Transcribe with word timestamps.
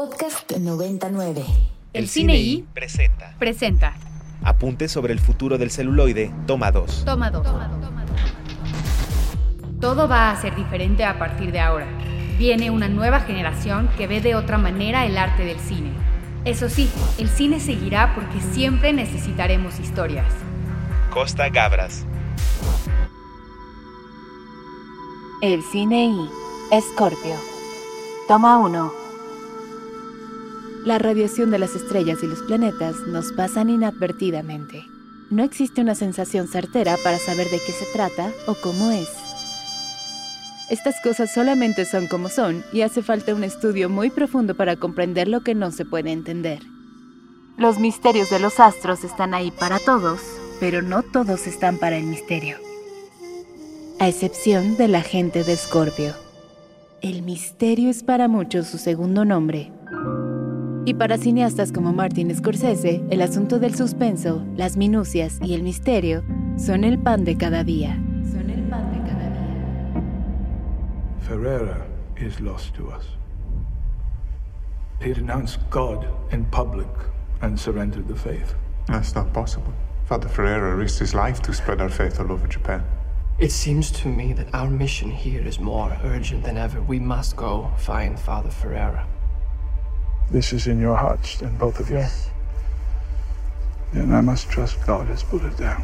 Podcast 0.00 0.50
99. 0.52 1.44
El, 1.92 2.08
Cine 2.08 2.34
I 2.34 2.64
presenta. 2.72 3.34
presenta. 3.38 3.92
Apuntes 4.42 4.90
sobre 4.90 5.12
el 5.12 5.20
futuro 5.20 5.58
del 5.58 5.70
celuloide, 5.70 6.32
toma 6.46 6.70
2. 6.70 7.04
Toma 7.04 7.30
dos. 7.30 7.46
Todo 9.78 10.08
va 10.08 10.30
a 10.30 10.40
ser 10.40 10.56
diferente 10.56 11.04
a 11.04 11.18
partir 11.18 11.52
de 11.52 11.60
ahora. 11.60 11.86
Viene 12.38 12.70
una 12.70 12.88
nueva 12.88 13.20
generación 13.20 13.90
que 13.98 14.06
ve 14.06 14.22
de 14.22 14.36
otra 14.36 14.56
manera 14.56 15.04
el 15.04 15.18
arte 15.18 15.44
del 15.44 15.60
cine. 15.60 15.92
Eso 16.46 16.70
sí, 16.70 16.90
el 17.18 17.28
cine 17.28 17.60
seguirá 17.60 18.14
porque 18.14 18.40
siempre 18.54 18.94
necesitaremos 18.94 19.78
historias. 19.80 20.32
Costa 21.12 21.50
Gabras. 21.50 22.06
El 25.42 25.62
Cine 25.62 26.06
I. 26.06 26.30
Escorpio. 26.72 27.36
Toma 28.28 28.56
1. 28.56 28.99
La 30.84 30.98
radiación 30.98 31.50
de 31.50 31.58
las 31.58 31.76
estrellas 31.76 32.20
y 32.22 32.26
los 32.26 32.40
planetas 32.42 32.96
nos 33.06 33.32
pasan 33.32 33.68
inadvertidamente. 33.68 34.82
No 35.28 35.44
existe 35.44 35.82
una 35.82 35.94
sensación 35.94 36.48
certera 36.48 36.96
para 37.04 37.18
saber 37.18 37.50
de 37.50 37.58
qué 37.58 37.72
se 37.72 37.84
trata 37.92 38.32
o 38.46 38.54
cómo 38.54 38.90
es. 38.90 39.08
Estas 40.70 40.94
cosas 41.02 41.34
solamente 41.34 41.84
son 41.84 42.06
como 42.06 42.30
son 42.30 42.64
y 42.72 42.80
hace 42.80 43.02
falta 43.02 43.34
un 43.34 43.44
estudio 43.44 43.90
muy 43.90 44.08
profundo 44.08 44.56
para 44.56 44.76
comprender 44.76 45.28
lo 45.28 45.42
que 45.42 45.54
no 45.54 45.70
se 45.70 45.84
puede 45.84 46.12
entender. 46.12 46.60
Los 47.58 47.78
misterios 47.78 48.30
de 48.30 48.40
los 48.40 48.58
astros 48.58 49.04
están 49.04 49.34
ahí 49.34 49.50
para 49.50 49.78
todos, 49.80 50.22
pero 50.60 50.80
no 50.80 51.02
todos 51.02 51.46
están 51.46 51.76
para 51.76 51.98
el 51.98 52.04
misterio. 52.04 52.56
A 53.98 54.08
excepción 54.08 54.78
de 54.78 54.88
la 54.88 55.02
gente 55.02 55.44
de 55.44 55.52
Escorpio. 55.52 56.14
El 57.02 57.22
misterio 57.22 57.90
es 57.90 58.02
para 58.02 58.28
muchos 58.28 58.66
su 58.66 58.78
segundo 58.78 59.26
nombre. 59.26 59.72
Y 60.90 60.94
para 60.94 61.18
cineastas 61.18 61.70
como 61.70 61.92
Martin 61.92 62.34
Scorsese, 62.34 63.00
el 63.10 63.22
asunto 63.22 63.60
del 63.60 63.76
suspenso, 63.76 64.44
las 64.56 64.76
minucias 64.76 65.38
y 65.40 65.54
el 65.54 65.62
misterio 65.62 66.24
son 66.56 66.82
el 66.82 66.98
pan 66.98 67.24
de 67.24 67.36
cada 67.36 67.62
día. 67.62 67.94
Son 68.28 68.50
el 68.50 68.64
pan 68.64 68.90
de 68.90 68.98
cada 69.08 69.30
día. 69.30 70.02
Ferreira 71.20 71.86
is 72.16 72.40
lost 72.40 72.74
to 72.74 72.88
us. 72.88 73.06
He 75.00 75.12
denounced 75.12 75.60
God 75.70 76.08
in 76.32 76.44
public 76.46 76.88
and 77.40 77.56
surrendered 77.56 78.08
the 78.08 78.16
faith. 78.16 78.56
That's 78.88 79.14
not 79.14 79.32
possible. 79.32 79.72
Father 80.06 80.28
Ferreira 80.28 80.74
risked 80.74 80.98
his 80.98 81.14
life 81.14 81.40
to 81.42 81.52
spread 81.52 81.80
our 81.80 81.88
faith 81.88 82.18
all 82.18 82.32
over 82.32 82.48
Japan. 82.48 82.82
It 83.38 83.52
seems 83.52 83.92
to 84.02 84.08
me 84.08 84.32
that 84.32 84.52
our 84.52 84.68
mission 84.68 85.12
here 85.12 85.46
is 85.46 85.60
more 85.60 85.96
urgent 86.02 86.42
than 86.42 86.56
ever. 86.56 86.82
We 86.82 86.98
must 86.98 87.36
go 87.36 87.70
find 87.76 88.18
Father 88.18 88.50
Ferreira. 88.50 89.06
This 90.32 90.52
is 90.52 90.68
in 90.68 90.80
your 90.80 90.96
hearts, 90.96 91.38
then, 91.38 91.56
both 91.58 91.80
of 91.80 91.90
you. 91.90 92.04
Then 93.92 94.14
I 94.14 94.20
must 94.20 94.48
trust 94.48 94.78
God 94.86 95.08
has 95.08 95.24
put 95.24 95.42
it 95.42 95.58
down. 95.58 95.82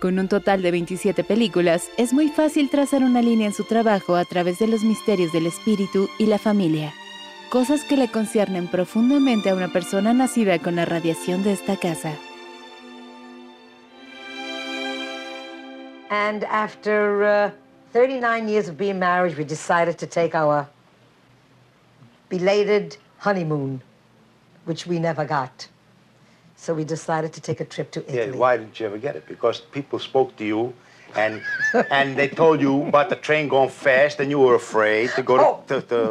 Con 0.00 0.18
un 0.18 0.26
total 0.26 0.62
de 0.62 0.72
27 0.72 1.22
películas, 1.22 1.88
es 1.96 2.12
muy 2.12 2.28
fácil 2.28 2.70
trazar 2.70 3.04
una 3.04 3.22
línea 3.22 3.46
en 3.46 3.52
su 3.52 3.62
trabajo 3.62 4.16
a 4.16 4.24
través 4.24 4.58
de 4.58 4.66
los 4.66 4.82
misterios 4.82 5.30
del 5.32 5.46
espíritu 5.46 6.08
y 6.18 6.26
la 6.26 6.38
familia. 6.38 6.92
Cosas 7.50 7.84
que 7.84 7.96
le 7.96 8.08
conciernen 8.08 8.66
profundamente 8.66 9.50
a 9.50 9.54
una 9.54 9.68
persona 9.68 10.12
nacida 10.12 10.58
con 10.58 10.74
la 10.74 10.84
radiación 10.84 11.44
de 11.44 11.52
esta 11.52 11.76
casa. 11.76 12.18
And 16.10 16.42
after 16.50 17.22
uh, 17.22 17.50
39 17.92 18.48
years 18.48 18.68
of 18.68 18.76
being 18.76 18.98
married, 18.98 19.38
we 19.38 19.44
decided 19.44 19.98
to 19.98 20.06
take 20.06 20.34
our 20.34 20.66
belated 22.36 22.96
honeymoon, 23.18 23.82
which 24.64 24.86
we 24.86 24.98
never 24.98 25.24
got. 25.24 25.68
So 26.56 26.72
we 26.80 26.84
decided 26.84 27.30
to 27.36 27.40
take 27.48 27.60
a 27.60 27.68
trip 27.74 27.90
to 27.96 28.00
Italy. 28.08 28.32
Yeah, 28.32 28.42
why 28.42 28.56
didn't 28.56 28.76
you 28.80 28.86
ever 28.86 28.98
get 29.06 29.14
it? 29.16 29.24
Because 29.34 29.56
people 29.60 29.98
spoke 29.98 30.30
to 30.40 30.44
you 30.52 30.72
and 31.22 31.42
and 31.98 32.16
they 32.20 32.28
told 32.42 32.56
you 32.66 32.74
about 32.92 33.08
the 33.14 33.18
train 33.28 33.44
going 33.48 33.72
fast 33.86 34.14
and 34.20 34.30
you 34.34 34.38
were 34.46 34.54
afraid 34.64 35.06
to 35.18 35.22
go 35.30 35.34
to, 35.36 35.44
Oh. 35.48 35.54
to, 35.70 35.76
to 35.90 36.02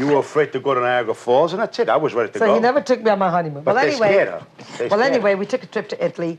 you 0.00 0.06
were 0.12 0.20
afraid 0.28 0.52
to 0.52 0.60
go 0.66 0.74
to 0.74 0.80
Niagara 0.80 1.14
Falls 1.24 1.50
and 1.54 1.60
that's 1.62 1.78
it. 1.82 1.88
I 1.88 1.98
was 2.06 2.12
ready 2.14 2.30
to 2.32 2.38
So 2.38 2.46
go. 2.46 2.50
So 2.52 2.54
he 2.54 2.60
never 2.70 2.80
took 2.90 3.00
me 3.04 3.10
on 3.14 3.18
my 3.26 3.30
honeymoon. 3.36 3.64
But 3.64 3.74
well, 3.74 3.84
anyway, 3.88 4.10
scared 4.12 4.28
her. 4.34 4.42
They 4.78 4.88
well, 4.92 5.02
anyway, 5.10 5.34
we 5.42 5.46
took 5.52 5.62
a 5.68 5.70
trip 5.74 5.88
to 5.94 5.96
Italy. 6.08 6.38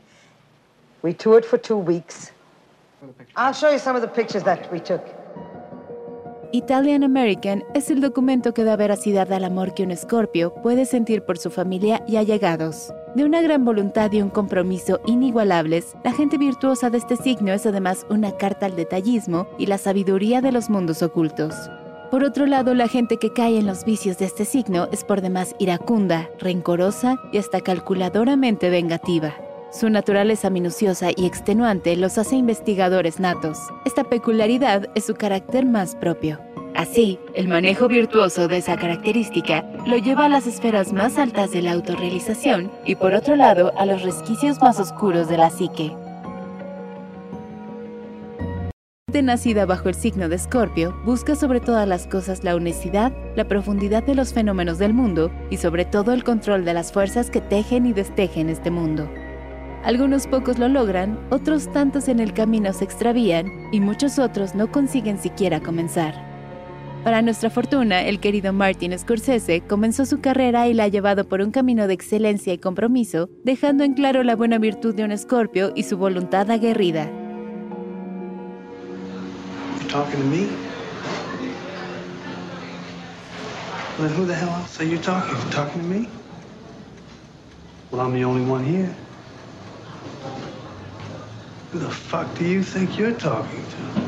We 1.02 1.12
toured 1.12 1.44
for 1.44 1.58
two 1.58 1.80
weeks. 1.92 2.16
I'll 3.36 3.56
show 3.62 3.70
you 3.74 3.80
some 3.86 3.96
of 3.96 4.02
the 4.06 4.12
pictures 4.20 4.44
that 4.44 4.72
we 4.72 4.80
took. 4.80 5.04
Italian 6.52 7.04
American 7.04 7.62
es 7.74 7.92
el 7.92 8.00
documento 8.00 8.52
que 8.52 8.64
da 8.64 8.74
veracidad 8.74 9.32
al 9.32 9.44
amor 9.44 9.72
que 9.72 9.84
un 9.84 9.92
escorpio 9.92 10.52
puede 10.52 10.84
sentir 10.84 11.22
por 11.22 11.38
su 11.38 11.48
familia 11.48 12.02
y 12.08 12.16
allegados. 12.16 12.92
De 13.14 13.24
una 13.24 13.40
gran 13.40 13.64
voluntad 13.64 14.10
y 14.10 14.20
un 14.20 14.30
compromiso 14.30 15.00
inigualables, 15.06 15.94
la 16.02 16.12
gente 16.12 16.38
virtuosa 16.38 16.90
de 16.90 16.98
este 16.98 17.16
signo 17.16 17.52
es 17.52 17.66
además 17.66 18.04
una 18.10 18.36
carta 18.36 18.66
al 18.66 18.74
detallismo 18.74 19.46
y 19.58 19.66
la 19.66 19.78
sabiduría 19.78 20.40
de 20.40 20.50
los 20.50 20.70
mundos 20.70 21.02
ocultos. 21.02 21.54
Por 22.10 22.24
otro 22.24 22.46
lado, 22.46 22.74
la 22.74 22.88
gente 22.88 23.18
que 23.18 23.32
cae 23.32 23.56
en 23.56 23.66
los 23.66 23.84
vicios 23.84 24.18
de 24.18 24.24
este 24.24 24.44
signo 24.44 24.88
es 24.90 25.04
por 25.04 25.20
demás 25.20 25.54
iracunda, 25.60 26.28
rencorosa 26.40 27.16
y 27.32 27.38
hasta 27.38 27.60
calculadoramente 27.60 28.70
vengativa. 28.70 29.34
Su 29.72 29.88
naturaleza 29.88 30.50
minuciosa 30.50 31.10
y 31.14 31.26
extenuante 31.26 31.96
los 31.96 32.18
hace 32.18 32.34
investigadores 32.34 33.20
natos. 33.20 33.56
Esta 33.84 34.02
peculiaridad 34.02 34.88
es 34.96 35.04
su 35.04 35.14
carácter 35.14 35.64
más 35.64 35.94
propio. 35.94 36.40
Así, 36.74 37.20
el 37.34 37.46
manejo 37.46 37.86
virtuoso 37.86 38.48
de 38.48 38.56
esa 38.56 38.76
característica 38.76 39.64
lo 39.86 39.96
lleva 39.96 40.24
a 40.24 40.28
las 40.28 40.48
esferas 40.48 40.92
más 40.92 41.18
altas 41.18 41.52
de 41.52 41.62
la 41.62 41.72
autorrealización 41.72 42.68
y 42.84 42.96
por 42.96 43.14
otro 43.14 43.36
lado 43.36 43.72
a 43.78 43.86
los 43.86 44.02
resquicios 44.02 44.60
más 44.60 44.80
oscuros 44.80 45.28
de 45.28 45.36
la 45.36 45.50
psique. 45.50 45.92
nacida 49.22 49.66
bajo 49.66 49.88
el 49.88 49.94
signo 49.94 50.28
de 50.28 50.36
Escorpio 50.36 50.96
busca 51.04 51.36
sobre 51.36 51.60
todas 51.60 51.86
las 51.86 52.08
cosas 52.08 52.42
la 52.42 52.56
honestidad, 52.56 53.12
la 53.36 53.46
profundidad 53.46 54.02
de 54.02 54.14
los 54.14 54.32
fenómenos 54.32 54.78
del 54.78 54.94
mundo 54.94 55.30
y 55.50 55.58
sobre 55.58 55.84
todo 55.84 56.12
el 56.12 56.24
control 56.24 56.64
de 56.64 56.74
las 56.74 56.92
fuerzas 56.92 57.30
que 57.30 57.40
tejen 57.40 57.86
y 57.86 57.92
destejen 57.92 58.48
este 58.48 58.70
mundo. 58.70 59.08
Algunos 59.82 60.26
pocos 60.26 60.58
lo 60.58 60.68
logran, 60.68 61.18
otros 61.30 61.72
tantos 61.72 62.08
en 62.08 62.20
el 62.20 62.34
camino 62.34 62.72
se 62.74 62.84
extravían 62.84 63.46
y 63.72 63.80
muchos 63.80 64.18
otros 64.18 64.54
no 64.54 64.70
consiguen 64.70 65.18
siquiera 65.18 65.60
comenzar. 65.60 66.14
Para 67.02 67.22
nuestra 67.22 67.48
fortuna, 67.48 68.02
el 68.02 68.20
querido 68.20 68.52
Martin 68.52 68.96
Scorsese 68.98 69.62
comenzó 69.62 70.04
su 70.04 70.20
carrera 70.20 70.68
y 70.68 70.74
la 70.74 70.84
ha 70.84 70.88
llevado 70.88 71.26
por 71.26 71.40
un 71.40 71.50
camino 71.50 71.86
de 71.86 71.94
excelencia 71.94 72.52
y 72.52 72.58
compromiso, 72.58 73.30
dejando 73.42 73.82
en 73.82 73.94
claro 73.94 74.22
la 74.22 74.36
buena 74.36 74.58
virtud 74.58 74.94
de 74.94 75.04
un 75.04 75.12
escorpio 75.12 75.72
y 75.74 75.84
su 75.84 75.96
voluntad 75.96 76.50
aguerrida. 76.50 77.10
Well, 87.90 88.02
I'm 88.02 88.12
the 88.12 88.24
only 88.24 88.48
one 88.48 88.64
here. 88.64 88.94
Who 91.72 91.78
the 91.78 91.88
fuck 91.88 92.26
do 92.36 92.44
you 92.44 92.64
think 92.64 92.98
you're 92.98 93.16
talking 93.16 93.62
to? 93.62 94.00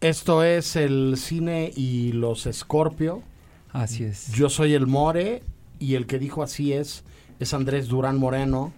Esto 0.00 0.44
es 0.44 0.76
el 0.76 1.16
cine 1.16 1.72
y 1.74 2.12
los 2.12 2.46
Escorpio. 2.46 3.22
Así 3.72 4.04
es. 4.04 4.32
Yo 4.32 4.48
soy 4.48 4.74
el 4.74 4.86
More 4.86 5.42
y 5.80 5.96
el 5.96 6.06
que 6.06 6.20
dijo 6.20 6.42
así 6.42 6.72
es 6.72 7.04
es 7.40 7.52
Andrés 7.52 7.88
Durán 7.88 8.18
Moreno. 8.18 8.72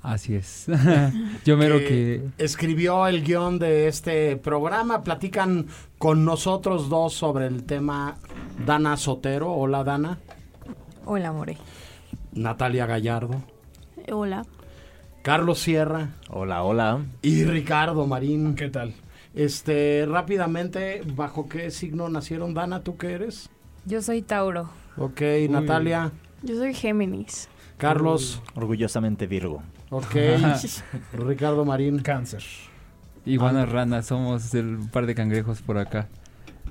Así 0.00 0.36
es. 0.36 0.66
Yo 1.44 1.56
mero 1.56 1.78
que 1.78 1.86
que... 1.88 2.44
escribió 2.44 3.08
el 3.08 3.24
guion 3.24 3.58
de 3.58 3.88
este 3.88 4.36
programa. 4.36 5.02
Platican 5.02 5.66
con 5.98 6.24
nosotros 6.24 6.88
dos 6.88 7.14
sobre 7.14 7.46
el 7.46 7.64
tema 7.64 8.16
Dana 8.64 8.96
Sotero. 8.96 9.52
Hola 9.52 9.82
Dana. 9.82 10.18
Hola, 11.04 11.32
More. 11.32 11.58
Natalia 12.32 12.86
Gallardo. 12.86 13.42
Hola. 14.10 14.44
Carlos 15.22 15.60
Sierra. 15.60 16.08
Hola, 16.30 16.64
hola. 16.64 17.00
Y 17.22 17.44
Ricardo 17.44 18.06
Marín. 18.08 18.56
¿Qué 18.56 18.68
tal? 18.68 18.92
Este, 19.34 20.04
rápidamente, 20.06 21.02
¿bajo 21.14 21.48
qué 21.48 21.70
signo 21.70 22.08
nacieron 22.08 22.54
Dana? 22.54 22.82
¿Tú 22.82 22.96
qué 22.96 23.12
eres? 23.12 23.48
Yo 23.86 24.02
soy 24.02 24.22
Tauro. 24.22 24.68
Ok, 24.96 25.22
Natalia. 25.48 26.10
Yo 26.42 26.56
soy 26.56 26.74
Géminis. 26.74 27.48
Carlos. 27.78 28.42
Orgullosamente 28.56 29.28
Virgo. 29.28 29.62
Ok. 29.90 30.16
Ricardo 31.12 31.64
Marín. 31.64 32.00
Cáncer. 32.00 32.42
Iguanas 33.24 33.68
ranas, 33.68 34.06
somos 34.06 34.52
el 34.54 34.78
par 34.90 35.06
de 35.06 35.14
cangrejos 35.14 35.62
por 35.62 35.78
acá. 35.78 36.08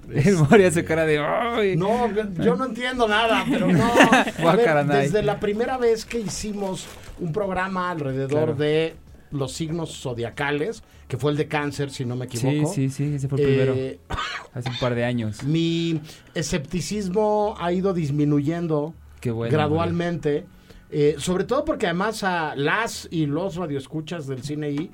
El 0.14 0.36
Mori 0.38 0.64
hace 0.66 0.84
cara 0.84 1.06
de... 1.06 1.20
"Ay". 1.20 1.76
No, 1.78 2.10
yo 2.44 2.56
no 2.56 2.66
entiendo 2.66 3.08
nada, 3.08 3.46
pero 3.50 3.68
no. 3.68 3.84
A 4.50 4.56
ver, 4.56 4.86
desde 4.88 5.24
la 5.24 5.40
primera 5.40 5.78
vez 5.78 6.06
que 6.06 6.20
hicimos 6.20 6.88
un 7.20 7.32
programa 7.32 7.92
alrededor 7.92 8.30
Claro. 8.30 8.56
de 8.56 8.96
los 9.32 9.54
signos 9.54 10.02
zodiacales, 10.02 10.84
que 11.08 11.16
fue 11.18 11.32
el 11.32 11.38
de 11.38 11.48
cáncer, 11.48 11.90
si 11.92 12.04
no 12.04 12.16
me 12.18 12.28
Sí, 12.30 12.46
equivoco. 12.48 12.74
sí, 12.74 12.90
sí, 12.90 13.14
ese 13.16 13.30
fue 13.30 13.40
el 13.40 13.46
primero. 13.48 13.74
eh, 13.76 14.00
hace 14.54 14.70
un 14.70 14.78
par 14.80 14.94
de 14.96 15.06
años. 15.06 15.44
Mi 15.46 16.02
escepticismo 16.34 17.56
ha 17.60 17.72
ido 17.72 17.94
disminuyendo 17.94 18.94
bueno, 19.24 19.52
gradualmente. 19.52 20.46
eh, 20.90 21.16
sobre 21.18 21.46
todo 21.46 21.64
porque 21.64 21.86
además 21.86 22.24
a 22.24 22.54
las 22.56 23.08
y 23.12 23.26
los 23.26 23.56
radioescuchas 23.56 24.28
del 24.28 24.44
cine 24.44 24.72
I 24.72 24.92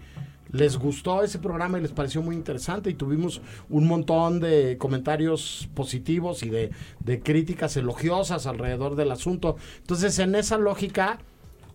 les 0.52 0.78
gustó 0.78 1.24
ese 1.24 1.40
programa 1.40 1.78
y 1.78 1.82
les 1.82 1.92
pareció 1.92 2.22
muy 2.22 2.36
interesante 2.36 2.90
y 2.90 2.94
tuvimos 2.94 3.42
un 3.70 3.88
montón 3.88 4.40
de 4.40 4.78
comentarios 4.78 5.70
positivos 5.74 6.44
y 6.44 6.50
de, 6.50 6.72
de 7.00 7.20
críticas 7.20 7.78
elogiosas 7.78 8.48
alrededor 8.48 8.96
del 8.96 9.12
asunto. 9.12 9.58
Entonces, 9.80 10.20
en 10.20 10.36
esa 10.36 10.58
lógica, 10.58 11.20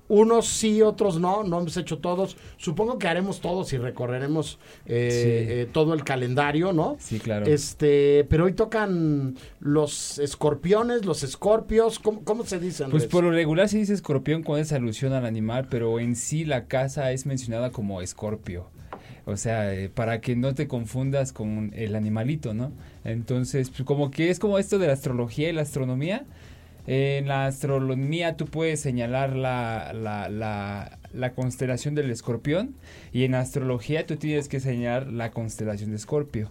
unos 0.08 0.46
sí, 0.46 0.82
otros 0.82 1.19
no, 1.19 1.43
no 1.44 1.60
hemos 1.60 1.76
hecho 1.76 1.99
todos. 1.99 2.37
Supongo 2.58 2.99
que 2.99 3.08
haremos 3.08 3.40
todos 3.40 3.72
y 3.72 3.78
recorreremos 3.78 4.58
eh, 4.84 5.08
Sí. 5.10 5.52
eh, 5.54 5.69
todo 5.72 5.94
el 5.94 6.04
calendario, 6.04 6.72
¿no? 6.72 6.96
Sí, 6.99 7.19
claro. 7.19 7.46
Este, 7.46 8.26
pero 8.28 8.44
hoy 8.44 8.52
tocan 8.52 9.37
los 9.60 10.19
escorpiones, 10.19 11.04
los 11.06 11.22
escorpios, 11.22 11.99
¿cómo, 11.99 12.25
cómo 12.25 12.44
se 12.44 12.58
dice? 12.58 12.84
Pues 12.90 13.06
por 13.06 13.25
lo 13.25 13.31
regular 13.31 13.69
se 13.69 13.78
dice 13.78 13.94
escorpión 13.94 14.43
cuando 14.43 14.62
es 14.62 14.72
alusión 14.72 15.12
al 15.12 15.25
animal, 15.25 15.69
pero 15.70 15.99
en 15.99 16.14
sí 16.16 16.44
la 16.44 16.66
casa 16.66 17.12
es 17.12 17.25
mencionada 17.25 17.70
como 17.70 18.02
escorpio. 18.02 18.66
O 19.25 19.37
sea, 19.37 19.72
eh, 19.72 19.88
para 19.88 20.20
que 20.20 20.34
no 20.34 20.52
te 20.52 20.66
confundas 20.66 21.32
con 21.32 21.70
el 21.76 21.94
animalito, 21.94 22.54
¿no? 22.54 22.72
Entonces, 23.04 23.70
pues, 23.70 23.84
como 23.84 24.10
que 24.10 24.31
es 24.31 24.40
como 24.40 24.58
esto 24.58 24.78
de 24.81 24.88
la 24.88 24.94
astrología 24.94 25.49
y 25.49 25.52
la 25.52 25.62
astronomía. 25.62 26.25
En 26.87 27.29
la 27.29 27.46
astronomía 27.46 28.37
tú 28.37 28.46
puedes 28.46 28.81
señalar 28.81 29.37
la, 29.37 29.93
la, 29.94 30.29
la, 30.29 30.99
la 31.12 31.32
constelación 31.32 31.94
del 31.94 32.11
escorpión 32.11 32.75
y 33.12 33.25
en 33.25 33.34
astrología 33.34 34.06
tú 34.06 34.17
tienes 34.17 34.49
que 34.49 34.58
señalar 34.58 35.06
la 35.06 35.31
constelación 35.31 35.90
de 35.90 35.96
escorpio 35.96 36.50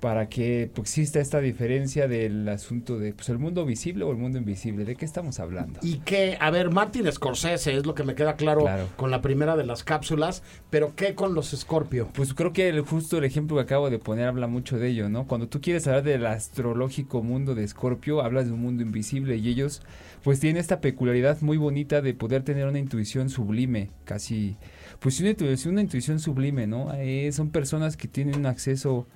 para 0.00 0.28
que 0.28 0.70
pues, 0.74 0.88
exista 0.90 1.20
esta 1.20 1.40
diferencia 1.40 2.06
del 2.08 2.48
asunto 2.48 2.98
de 2.98 3.12
pues, 3.14 3.28
el 3.28 3.38
mundo 3.38 3.64
visible 3.64 4.04
o 4.04 4.10
el 4.10 4.16
mundo 4.16 4.38
invisible. 4.38 4.84
¿De 4.84 4.96
qué 4.96 5.04
estamos 5.04 5.40
hablando? 5.40 5.80
Y 5.82 5.98
que, 5.98 6.36
a 6.40 6.50
ver, 6.50 6.70
Martin 6.70 7.10
Scorsese 7.10 7.76
es 7.76 7.86
lo 7.86 7.94
que 7.94 8.04
me 8.04 8.14
queda 8.14 8.36
claro, 8.36 8.60
Claro. 8.62 8.88
con 8.96 9.10
la 9.10 9.22
primera 9.22 9.56
de 9.56 9.64
las 9.64 9.84
cápsulas, 9.84 10.42
pero 10.70 10.94
¿qué 10.96 11.14
con 11.14 11.34
los 11.34 11.50
Scorpio? 11.50 12.08
Pues 12.14 12.34
creo 12.34 12.52
que 12.52 12.68
el, 12.68 12.80
justo 12.82 13.18
el 13.18 13.24
ejemplo 13.24 13.56
que 13.56 13.62
acabo 13.62 13.90
de 13.90 13.98
poner 13.98 14.28
habla 14.28 14.46
mucho 14.46 14.78
de 14.78 14.88
ello, 14.88 15.08
¿no? 15.08 15.26
Cuando 15.26 15.48
tú 15.48 15.60
quieres 15.60 15.86
hablar 15.86 16.02
del 16.02 16.26
astrológico 16.26 17.22
mundo 17.22 17.54
de 17.54 17.64
Escorpio, 17.64 18.20
hablas 18.22 18.46
de 18.46 18.52
un 18.52 18.60
mundo 18.60 18.82
invisible 18.82 19.36
y 19.36 19.48
ellos 19.48 19.82
pues 20.22 20.40
tienen 20.40 20.60
esta 20.60 20.80
peculiaridad 20.80 21.40
muy 21.40 21.56
bonita 21.56 22.00
de 22.02 22.12
poder 22.12 22.42
tener 22.42 22.66
una 22.66 22.78
intuición 22.80 23.30
sublime, 23.30 23.90
casi, 24.04 24.56
pues 24.98 25.20
una 25.20 25.30
intuición, 25.30 25.74
una 25.74 25.82
intuición 25.82 26.18
sublime, 26.18 26.66
¿no? 26.66 26.92
Eh, 26.94 27.30
son 27.32 27.50
personas 27.50 27.96
que 27.96 28.08
tienen 28.08 28.36
un 28.36 28.46
acceso 28.46 29.06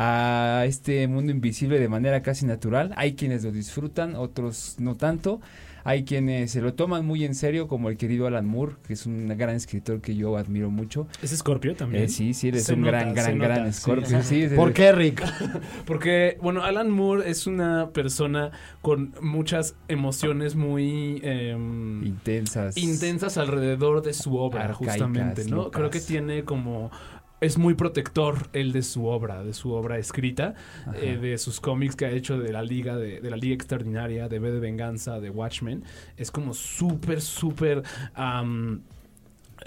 a 0.00 0.62
este 0.64 1.08
mundo 1.08 1.32
invisible 1.32 1.80
de 1.80 1.88
manera 1.88 2.22
casi 2.22 2.46
natural. 2.46 2.92
Hay 2.96 3.14
quienes 3.14 3.42
lo 3.42 3.50
disfrutan, 3.50 4.14
otros 4.14 4.76
no 4.78 4.94
tanto. 4.94 5.40
Hay 5.82 6.04
quienes 6.04 6.50
se 6.52 6.60
lo 6.60 6.74
toman 6.74 7.04
muy 7.06 7.24
en 7.24 7.34
serio, 7.34 7.66
como 7.66 7.88
el 7.88 7.96
querido 7.96 8.26
Alan 8.26 8.46
Moore, 8.46 8.74
que 8.86 8.92
es 8.92 9.06
un 9.06 9.26
gran 9.38 9.56
escritor 9.56 10.00
que 10.00 10.14
yo 10.14 10.36
admiro 10.36 10.70
mucho. 10.70 11.08
¿Es 11.22 11.30
Scorpio 11.36 11.74
también? 11.74 12.04
Eh, 12.04 12.08
sí, 12.08 12.34
sí, 12.34 12.48
eres 12.48 12.64
Se 12.64 12.74
un 12.74 12.82
nota, 12.82 12.92
gran, 12.98 13.14
gran, 13.14 13.38
nota, 13.38 13.48
gran 13.54 13.72
sí. 13.72 13.80
Scorpio. 13.80 14.22
Sí, 14.22 14.42
es- 14.42 14.52
¿Por 14.52 14.72
qué, 14.72 14.92
Rick? 14.92 15.24
Porque, 15.86 16.36
bueno, 16.42 16.62
Alan 16.62 16.90
Moore 16.90 17.28
es 17.30 17.46
una 17.46 17.90
persona 17.90 18.50
con 18.82 19.14
muchas 19.22 19.76
emociones 19.88 20.56
muy 20.56 21.20
em, 21.24 22.04
Intensas. 22.04 22.76
intensas 22.76 23.38
alrededor 23.38 24.02
de 24.02 24.12
su 24.12 24.36
obra, 24.36 24.64
Arcaicas, 24.64 24.96
justamente, 24.96 25.44
¿no? 25.46 25.56
locas. 25.56 25.72
Creo 25.78 25.90
que 25.90 26.00
tiene 26.00 26.44
como 26.44 26.90
es 27.40 27.58
muy 27.58 27.74
protector 27.74 28.48
el 28.52 28.72
de 28.72 28.82
su 28.82 29.06
obra, 29.06 29.44
de 29.44 29.54
su 29.54 29.72
obra 29.72 29.98
escrita, 29.98 30.54
eh, 30.94 31.18
de 31.20 31.38
sus 31.38 31.60
cómics 31.60 31.96
que 31.96 32.06
ha 32.06 32.10
hecho 32.10 32.38
de 32.38 32.52
la 32.52 32.62
Liga 32.62 32.96
de, 32.96 33.20
de 33.20 33.30
la 33.30 33.36
Liga 33.36 33.54
Extraordinaria, 33.54 34.28
de 34.28 34.38
V 34.38 34.52
de 34.52 34.60
Venganza, 34.60 35.20
de 35.20 35.30
Watchmen. 35.30 35.84
Es 36.16 36.30
como 36.30 36.54
súper, 36.54 37.20
súper 37.20 37.82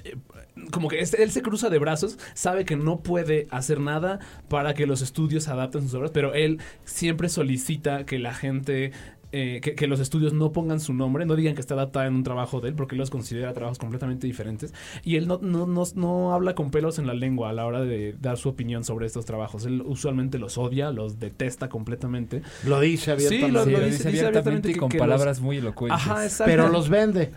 eh, 0.03 0.15
como 0.71 0.87
que 0.87 0.99
él 0.99 1.31
se 1.31 1.41
cruza 1.41 1.69
de 1.69 1.79
brazos, 1.79 2.17
sabe 2.33 2.65
que 2.65 2.75
no 2.75 3.01
puede 3.01 3.47
hacer 3.51 3.79
nada 3.79 4.19
para 4.47 4.73
que 4.73 4.85
los 4.85 5.01
estudios 5.01 5.47
adapten 5.47 5.83
sus 5.83 5.93
obras, 5.93 6.11
pero 6.11 6.33
él 6.33 6.59
siempre 6.85 7.29
solicita 7.29 8.05
que 8.05 8.19
la 8.19 8.33
gente, 8.33 8.91
eh, 9.31 9.59
que, 9.61 9.75
que 9.75 9.87
los 9.87 9.99
estudios 9.99 10.33
no 10.33 10.51
pongan 10.51 10.79
su 10.79 10.93
nombre, 10.93 11.25
no 11.25 11.35
digan 11.35 11.55
que 11.55 11.61
está 11.61 11.73
adaptada 11.73 12.07
en 12.07 12.15
un 12.15 12.23
trabajo 12.23 12.59
de 12.61 12.69
él, 12.69 12.75
porque 12.75 12.95
él 12.95 12.99
los 12.99 13.09
considera 13.09 13.53
trabajos 13.53 13.77
completamente 13.79 14.27
diferentes. 14.27 14.73
Y 15.03 15.15
él 15.15 15.27
no, 15.27 15.39
no, 15.41 15.65
no, 15.67 15.83
no 15.95 16.33
habla 16.33 16.55
con 16.55 16.71
pelos 16.71 16.99
en 16.99 17.07
la 17.07 17.13
lengua 17.13 17.49
a 17.49 17.53
la 17.53 17.65
hora 17.65 17.81
de 17.81 18.15
dar 18.19 18.37
su 18.37 18.49
opinión 18.49 18.83
sobre 18.83 19.05
estos 19.07 19.25
trabajos. 19.25 19.65
Él 19.65 19.81
usualmente 19.85 20.37
los 20.39 20.57
odia, 20.57 20.91
los 20.91 21.19
detesta 21.19 21.69
completamente. 21.69 22.41
Lo 22.65 22.79
dice 22.79 23.11
abiertamente. 23.11 23.47
Sí, 23.47 23.51
lo, 23.53 23.63
Sí, 23.65 23.71
lo 23.71 23.77
lo 23.79 23.85
dice, 23.85 24.11
dice 24.11 24.25
abiertamente 24.27 24.69
y 24.71 24.73
que- 24.73 24.79
con 24.79 24.89
que 24.89 24.97
los- 24.97 25.07
palabras 25.07 25.39
muy 25.41 25.57
elocuentes. 25.57 25.99
Ajá, 26.01 26.23
exacto. 26.25 26.51
Pero 26.51 26.67
los 26.69 26.89
vende. 26.89 27.31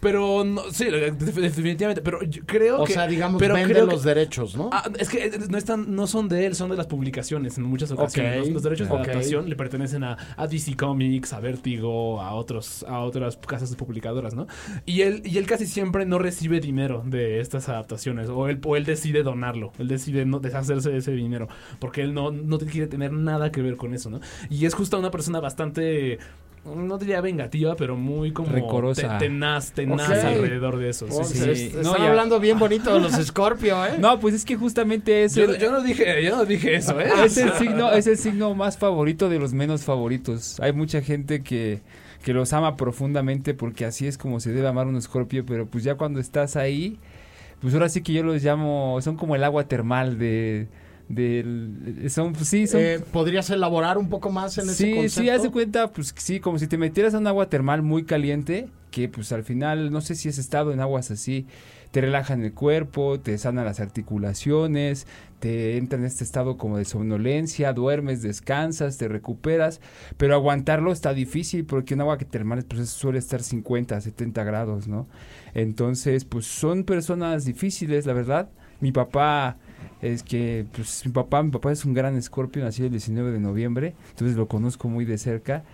Pero 0.00 0.44
no, 0.44 0.62
sí, 0.70 0.84
def- 0.86 1.16
definitivamente. 1.34 2.02
Pero 2.02 2.22
yo 2.22 2.42
creo 2.46 2.82
O 2.82 2.84
que. 2.84 2.92
sea, 2.92 3.06
digamos, 3.06 3.40
pero 3.40 3.54
vende 3.54 3.74
creo 3.74 3.86
los 3.86 4.02
que- 4.02 4.08
derechos, 4.08 4.56
¿no? 4.56 4.70
Ah, 4.72 4.88
es 4.98 5.08
que 5.08 5.24
eh, 5.26 5.30
no 5.48 5.58
están, 5.58 5.94
no 5.94 6.06
son 6.06 6.28
de 6.28 6.46
él, 6.46 6.54
son 6.54 6.70
de 6.70 6.76
las 6.76 6.86
publicaciones 6.86 7.58
en 7.58 7.64
muchas 7.64 7.90
ocasiones. 7.90 8.38
Los, 8.38 8.48
los 8.50 8.62
derechos 8.62 8.88
de 8.88 8.94
adaptación 8.94 9.48
le 9.48 9.56
pertenecen 9.56 10.04
a, 10.04 10.16
a 10.36 10.46
DC 10.46 10.76
Comics, 10.76 11.32
a 11.32 11.40
Vertigo, 11.40 12.20
a 12.20 12.34
otros, 12.34 12.84
a 12.88 13.00
otras 13.00 13.36
casas 13.36 13.74
publicadoras, 13.76 14.34
¿no? 14.34 14.46
Y 14.86 15.02
él, 15.02 15.22
y 15.24 15.38
él 15.38 15.46
casi 15.46 15.66
siempre 15.66 16.06
no 16.06 16.18
recibe 16.18 16.60
dinero 16.60 17.02
de 17.04 17.40
estas 17.40 17.68
adaptaciones. 17.68 18.28
O 18.28 18.48
él, 18.48 18.60
o 18.64 18.76
él 18.76 18.84
decide 18.84 19.22
donarlo. 19.22 19.72
Él 19.78 19.88
decide 19.88 20.24
no 20.24 20.38
deshacerse 20.40 20.90
de 20.90 20.98
ese 20.98 21.12
dinero. 21.12 21.48
Porque 21.78 22.02
él 22.02 22.14
no, 22.14 22.30
no 22.30 22.58
quiere 22.58 22.86
tener 22.86 23.12
nada 23.12 23.50
que 23.50 23.62
ver 23.62 23.76
con 23.76 23.94
eso, 23.94 24.10
¿no? 24.10 24.20
Y 24.50 24.66
es 24.66 24.74
justo 24.74 24.98
una 24.98 25.10
persona 25.10 25.40
bastante. 25.40 26.18
No 26.64 26.98
diría 26.98 27.20
vengativa, 27.20 27.74
pero 27.76 27.96
muy 27.96 28.32
como 28.32 28.50
te- 28.94 29.02
tenaz, 29.18 29.72
tenaz 29.72 30.10
alrededor 30.10 30.76
de 30.78 30.90
eso. 30.90 31.06
Oh, 31.10 31.24
Sí, 31.24 31.38
se- 31.38 31.54
sí. 31.56 31.70
No, 31.74 31.80
Están 31.92 32.02
ya. 32.02 32.08
hablando 32.10 32.38
bien 32.40 32.58
bonito 32.58 32.92
de 32.92 33.00
los 33.00 33.12
Scorpio, 33.12 33.84
¿eh? 33.86 33.92
No, 33.98 34.20
pues 34.20 34.34
es 34.34 34.44
que 34.44 34.56
justamente 34.56 35.24
es 35.24 35.34
Yo, 35.34 35.44
el, 35.44 35.58
yo 35.58 35.70
no 35.72 35.80
dije, 35.82 36.22
yo 36.22 36.36
no 36.36 36.44
dije 36.44 36.74
eso, 36.74 37.00
¿eh? 37.00 37.08
es 37.24 37.36
el 37.38 37.52
signo, 37.54 37.90
es 37.92 38.06
el 38.06 38.18
signo 38.18 38.54
más 38.54 38.76
favorito 38.76 39.28
de 39.28 39.38
los 39.38 39.52
menos 39.54 39.84
favoritos. 39.84 40.60
Hay 40.60 40.72
mucha 40.72 41.00
gente 41.00 41.42
que, 41.42 41.80
que 42.22 42.34
los 42.34 42.52
ama 42.52 42.76
profundamente 42.76 43.54
porque 43.54 43.84
así 43.86 44.06
es 44.06 44.18
como 44.18 44.40
se 44.40 44.52
debe 44.52 44.68
amar 44.68 44.86
un 44.86 44.96
escorpio, 44.96 45.46
pero 45.46 45.66
pues 45.66 45.84
ya 45.84 45.94
cuando 45.94 46.20
estás 46.20 46.56
ahí, 46.56 46.98
pues 47.60 47.72
ahora 47.74 47.88
sí 47.88 48.02
que 48.02 48.12
yo 48.12 48.22
los 48.22 48.42
llamo, 48.42 48.98
son 49.00 49.16
como 49.16 49.34
el 49.36 49.44
agua 49.44 49.64
termal 49.68 50.18
de 50.18 50.68
del 51.08 52.04
son 52.10 52.34
sí 52.34 52.66
son 52.66 52.80
Eh, 52.80 53.00
¿Podrías 53.12 53.48
elaborar 53.50 53.98
un 53.98 54.08
poco 54.08 54.30
más 54.30 54.58
en 54.58 54.64
ese 54.64 54.74
sí, 54.74 54.94
concepto? 54.94 55.20
sí, 55.22 55.28
haz 55.30 55.42
de 55.42 55.50
cuenta, 55.50 55.90
pues 55.92 56.14
sí, 56.16 56.40
como 56.40 56.58
si 56.58 56.66
te 56.66 56.76
metieras 56.78 57.14
a 57.14 57.18
un 57.18 57.26
agua 57.26 57.48
termal 57.48 57.82
muy 57.82 58.04
caliente, 58.04 58.68
que 58.90 59.08
pues 59.08 59.32
al 59.32 59.42
final, 59.44 59.90
no 59.90 60.00
sé 60.00 60.14
si 60.14 60.28
has 60.28 60.38
estado 60.38 60.72
en 60.72 60.80
aguas 60.80 61.10
así, 61.10 61.46
te 61.90 62.02
relajan 62.02 62.44
el 62.44 62.52
cuerpo, 62.52 63.18
te 63.20 63.38
sanan 63.38 63.64
las 63.64 63.80
articulaciones, 63.80 65.06
te 65.40 65.78
entra 65.78 65.98
en 65.98 66.04
este 66.04 66.24
estado 66.24 66.58
como 66.58 66.76
de 66.76 66.84
somnolencia, 66.84 67.72
duermes, 67.72 68.20
descansas, 68.20 68.98
te 68.98 69.08
recuperas, 69.08 69.80
pero 70.18 70.34
aguantarlo 70.34 70.92
está 70.92 71.14
difícil 71.14 71.64
porque 71.64 71.94
un 71.94 72.02
agua 72.02 72.18
que 72.18 72.26
termal 72.26 72.64
pues 72.64 72.90
suele 72.90 73.18
estar 73.18 73.42
50, 73.42 73.98
70 74.00 74.44
grados, 74.44 74.88
¿no? 74.88 75.06
Entonces, 75.54 76.26
pues 76.26 76.44
son 76.46 76.84
personas 76.84 77.46
difíciles, 77.46 78.04
la 78.04 78.12
verdad. 78.12 78.50
Mi 78.80 78.92
papá 78.92 79.56
es 80.02 80.22
que 80.22 80.66
pues 80.72 81.04
mi 81.06 81.12
papá 81.12 81.42
mi 81.42 81.50
papá 81.50 81.72
es 81.72 81.84
un 81.84 81.94
gran 81.94 82.16
escorpio 82.16 82.62
nacido 82.62 82.86
el 82.86 82.92
19 82.92 83.32
de 83.32 83.40
noviembre 83.40 83.94
entonces 84.10 84.36
lo 84.36 84.48
conozco 84.48 84.88
muy 84.88 85.04
de 85.04 85.18
cerca. 85.18 85.64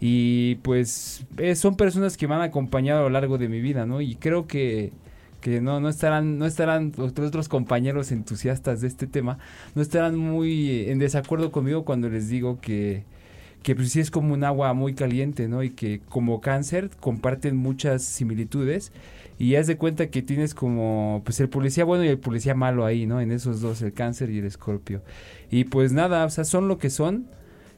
Y 0.00 0.56
pues 0.56 1.24
eh, 1.38 1.54
son 1.54 1.76
personas 1.76 2.16
que 2.16 2.26
me 2.26 2.34
han 2.34 2.42
acompañado 2.42 3.00
a 3.00 3.02
lo 3.04 3.10
largo 3.10 3.38
de 3.38 3.48
mi 3.48 3.60
vida 3.60 3.86
no 3.86 4.00
y 4.00 4.16
creo 4.16 4.46
que 4.46 4.92
que 5.40 5.60
no 5.60 5.78
no 5.78 5.88
estarán 5.88 6.38
no 6.38 6.46
estarán 6.46 6.92
otros 6.98 7.48
compañeros 7.48 8.10
entusiastas 8.10 8.80
de 8.80 8.88
este 8.88 9.06
tema 9.06 9.38
no 9.74 9.82
estarán 9.82 10.16
muy 10.16 10.70
eh, 10.70 10.90
en 10.90 10.98
desacuerdo 10.98 11.52
conmigo 11.52 11.84
cuando 11.84 12.08
les 12.08 12.28
digo 12.28 12.60
que 12.60 13.04
que 13.64 13.74
pues 13.74 13.92
sí 13.92 14.00
es 14.00 14.10
como 14.10 14.34
un 14.34 14.44
agua 14.44 14.74
muy 14.74 14.94
caliente, 14.94 15.48
¿no? 15.48 15.62
Y 15.62 15.70
que 15.70 16.00
como 16.10 16.42
cáncer 16.42 16.90
comparten 17.00 17.56
muchas 17.56 18.02
similitudes 18.04 18.92
y 19.38 19.56
haz 19.56 19.66
de 19.66 19.78
cuenta 19.78 20.08
que 20.08 20.20
tienes 20.20 20.54
como 20.54 21.22
pues 21.24 21.40
el 21.40 21.48
policía 21.48 21.84
bueno 21.84 22.04
y 22.04 22.08
el 22.08 22.18
policía 22.18 22.54
malo 22.54 22.84
ahí, 22.84 23.06
¿no? 23.06 23.22
En 23.22 23.32
esos 23.32 23.62
dos, 23.62 23.80
el 23.80 23.94
cáncer 23.94 24.28
y 24.30 24.38
el 24.38 24.44
escorpio. 24.44 25.00
Y 25.50 25.64
pues 25.64 25.92
nada, 25.92 26.26
o 26.26 26.30
sea, 26.30 26.44
son 26.44 26.68
lo 26.68 26.76
que 26.76 26.90
son, 26.90 27.26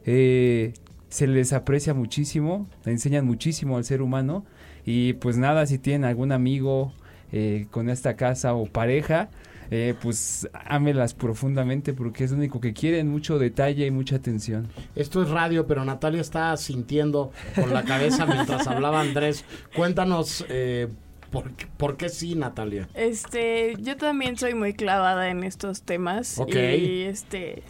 eh, 0.04 0.74
se 1.08 1.28
les 1.28 1.52
aprecia 1.52 1.94
muchísimo, 1.94 2.66
le 2.84 2.90
enseñan 2.90 3.24
muchísimo 3.24 3.76
al 3.76 3.84
ser 3.84 4.02
humano 4.02 4.44
y 4.84 5.12
pues 5.14 5.36
nada, 5.36 5.66
si 5.66 5.78
tienen 5.78 6.04
algún 6.04 6.32
amigo 6.32 6.92
eh, 7.30 7.68
con 7.70 7.90
esta 7.90 8.16
casa 8.16 8.54
o 8.54 8.66
pareja, 8.66 9.30
eh, 9.70 9.94
pues 10.00 10.48
ámelas 10.52 11.14
profundamente 11.14 11.92
porque 11.92 12.24
es 12.24 12.30
lo 12.30 12.36
único 12.38 12.60
que 12.60 12.72
quieren, 12.72 13.08
mucho 13.08 13.38
detalle 13.38 13.86
y 13.86 13.90
mucha 13.90 14.16
atención. 14.16 14.68
Esto 14.94 15.22
es 15.22 15.28
radio, 15.30 15.66
pero 15.66 15.84
Natalia 15.84 16.20
está 16.20 16.56
sintiendo 16.56 17.32
con 17.54 17.72
la 17.72 17.82
cabeza 17.84 18.26
mientras 18.26 18.66
hablaba 18.66 19.00
Andrés. 19.00 19.44
Cuéntanos 19.74 20.44
eh, 20.48 20.88
por, 21.30 21.50
qué- 21.52 21.66
por 21.76 21.96
qué 21.96 22.08
sí, 22.08 22.34
Natalia. 22.34 22.88
Este, 22.94 23.74
yo 23.80 23.96
también 23.96 24.36
soy 24.36 24.54
muy 24.54 24.72
clavada 24.74 25.28
en 25.30 25.42
estos 25.44 25.82
temas. 25.82 26.38
Ok. 26.38 26.54
Y 26.54 27.02
este, 27.02 27.62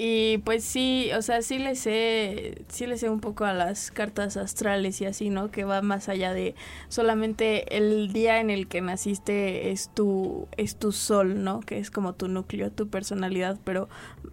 Y 0.00 0.38
pues 0.38 0.62
sí, 0.62 1.10
o 1.16 1.22
sea, 1.22 1.42
sí 1.42 1.58
le 1.58 1.74
sé, 1.74 2.64
sí 2.68 2.86
le 2.86 2.96
sé 2.98 3.10
un 3.10 3.18
poco 3.18 3.44
a 3.44 3.52
las 3.52 3.90
cartas 3.90 4.36
astrales 4.36 5.00
y 5.00 5.06
así, 5.06 5.28
¿no? 5.28 5.50
Que 5.50 5.64
va 5.64 5.82
más 5.82 6.08
allá 6.08 6.32
de 6.32 6.54
solamente 6.88 7.76
el 7.76 8.12
día 8.12 8.38
en 8.38 8.50
el 8.50 8.68
que 8.68 8.80
naciste 8.80 9.72
es 9.72 9.92
tu, 9.92 10.46
es 10.56 10.76
tu 10.76 10.92
sol, 10.92 11.42
¿no? 11.42 11.58
Que 11.58 11.78
es 11.78 11.90
como 11.90 12.14
tu 12.14 12.28
núcleo, 12.28 12.70
tu 12.70 12.88
personalidad, 12.88 13.58
pero 13.64 13.88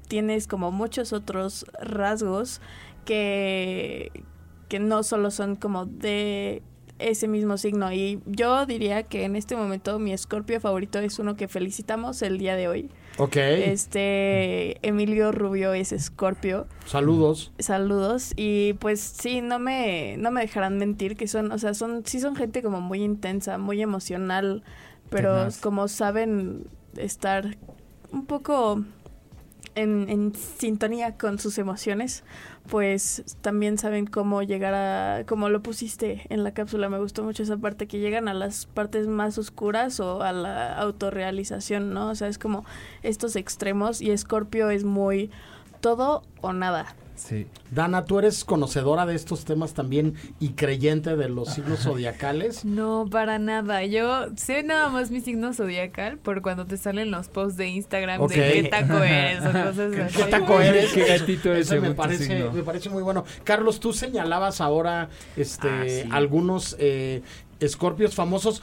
tienes 0.07 0.45
como 0.45 0.71
muchos 0.71 1.13
otros 1.13 1.65
rasgos 1.81 2.61
que, 3.03 4.11
que 4.69 4.77
no 4.77 5.01
solo 5.01 5.31
son 5.31 5.55
como 5.55 5.87
de 5.87 6.61
ese 6.99 7.27
mismo 7.27 7.57
signo. 7.57 7.91
Y 7.91 8.21
yo 8.25 8.65
diría 8.65 9.03
que 9.03 9.25
en 9.25 9.35
este 9.35 9.55
momento 9.55 9.99
mi 9.99 10.13
escorpio 10.13 10.59
favorito 10.59 10.99
es 10.99 11.19
uno 11.19 11.35
que 11.35 11.47
felicitamos 11.47 12.21
el 12.21 12.37
día 12.37 12.55
de 12.55 12.67
hoy. 12.67 12.89
Ok. 13.17 13.37
Este, 13.37 14.85
Emilio 14.87 15.31
Rubio 15.31 15.73
es 15.73 15.91
escorpio. 15.91 16.67
Saludos. 16.85 17.51
Saludos. 17.59 18.33
Y 18.35 18.73
pues 18.73 18.99
sí, 18.99 19.41
no 19.41 19.59
me, 19.59 20.15
no 20.17 20.31
me 20.31 20.41
dejarán 20.41 20.77
mentir 20.77 21.15
que 21.15 21.27
son, 21.27 21.51
o 21.51 21.57
sea, 21.57 21.73
son, 21.73 22.03
sí 22.05 22.19
son 22.19 22.35
gente 22.35 22.61
como 22.61 22.81
muy 22.81 23.03
intensa, 23.03 23.57
muy 23.57 23.81
emocional, 23.81 24.63
pero 25.09 25.47
como 25.61 25.87
saben 25.87 26.67
estar 26.97 27.57
un 28.11 28.25
poco 28.25 28.83
en, 29.75 30.09
en 30.09 30.33
sintonía 30.35 31.17
con 31.17 31.39
sus 31.39 31.57
emociones, 31.57 32.23
pues 32.69 33.37
también 33.41 33.77
saben 33.77 34.07
cómo 34.07 34.41
llegar 34.41 34.73
a, 34.73 35.25
como 35.25 35.49
lo 35.49 35.61
pusiste 35.61 36.25
en 36.29 36.43
la 36.43 36.53
cápsula, 36.53 36.89
me 36.89 36.97
gustó 36.97 37.23
mucho 37.23 37.43
esa 37.43 37.57
parte, 37.57 37.87
que 37.87 37.99
llegan 37.99 38.27
a 38.27 38.33
las 38.33 38.65
partes 38.65 39.07
más 39.07 39.37
oscuras 39.37 39.99
o 39.99 40.23
a 40.23 40.33
la 40.33 40.75
autorrealización, 40.77 41.93
¿no? 41.93 42.09
O 42.09 42.15
sea, 42.15 42.27
es 42.27 42.37
como 42.37 42.65
estos 43.03 43.35
extremos 43.35 44.01
y 44.01 44.17
Scorpio 44.17 44.69
es 44.69 44.83
muy 44.83 45.29
todo 45.81 46.23
o 46.41 46.53
nada. 46.53 46.95
Sí. 47.15 47.47
Dana, 47.71 48.05
¿tú 48.05 48.19
eres 48.19 48.43
conocedora 48.43 49.05
de 49.05 49.15
estos 49.15 49.45
temas 49.45 49.73
también 49.73 50.15
y 50.39 50.49
creyente 50.49 51.15
de 51.15 51.29
los 51.29 51.53
signos 51.53 51.79
zodiacales? 51.79 52.63
No, 52.75 53.07
para 53.09 53.39
nada. 53.39 53.83
Yo 53.85 54.27
sé 54.35 54.63
nada 54.63 54.89
más 54.89 55.09
mi 55.11 55.21
signo 55.21 55.53
zodiacal 55.53 56.17
por 56.17 56.41
cuando 56.41 56.65
te 56.65 56.77
salen 56.77 57.09
los 57.11 57.29
posts 57.29 57.57
de 57.57 57.67
Instagram 57.69 58.27
de 58.27 58.35
qué 58.35 58.63
taco 58.69 58.97
eres 59.01 59.39
o 59.45 59.51
cosas 59.51 59.93
¿Qué, 59.93 60.01
así. 60.01 60.17
qué 60.17 60.23
taco 60.25 60.59
eres? 60.59 60.91
Qué 60.93 61.05
gatito 61.05 61.53
es 61.53 61.71
Eso 61.71 61.81
me 61.81 61.91
parece, 61.93 62.25
signo. 62.27 62.51
me 62.51 62.63
parece 62.63 62.89
muy 62.89 63.01
bueno. 63.01 63.23
Carlos, 63.43 63.79
tú 63.79 63.93
señalabas 63.93 64.59
ahora 64.61 65.09
este, 65.37 65.67
Ah, 65.69 65.83
sí. 65.87 66.09
algunos 66.11 66.75
eh, 66.79 67.21
escorpios 67.59 68.13
famosos. 68.13 68.61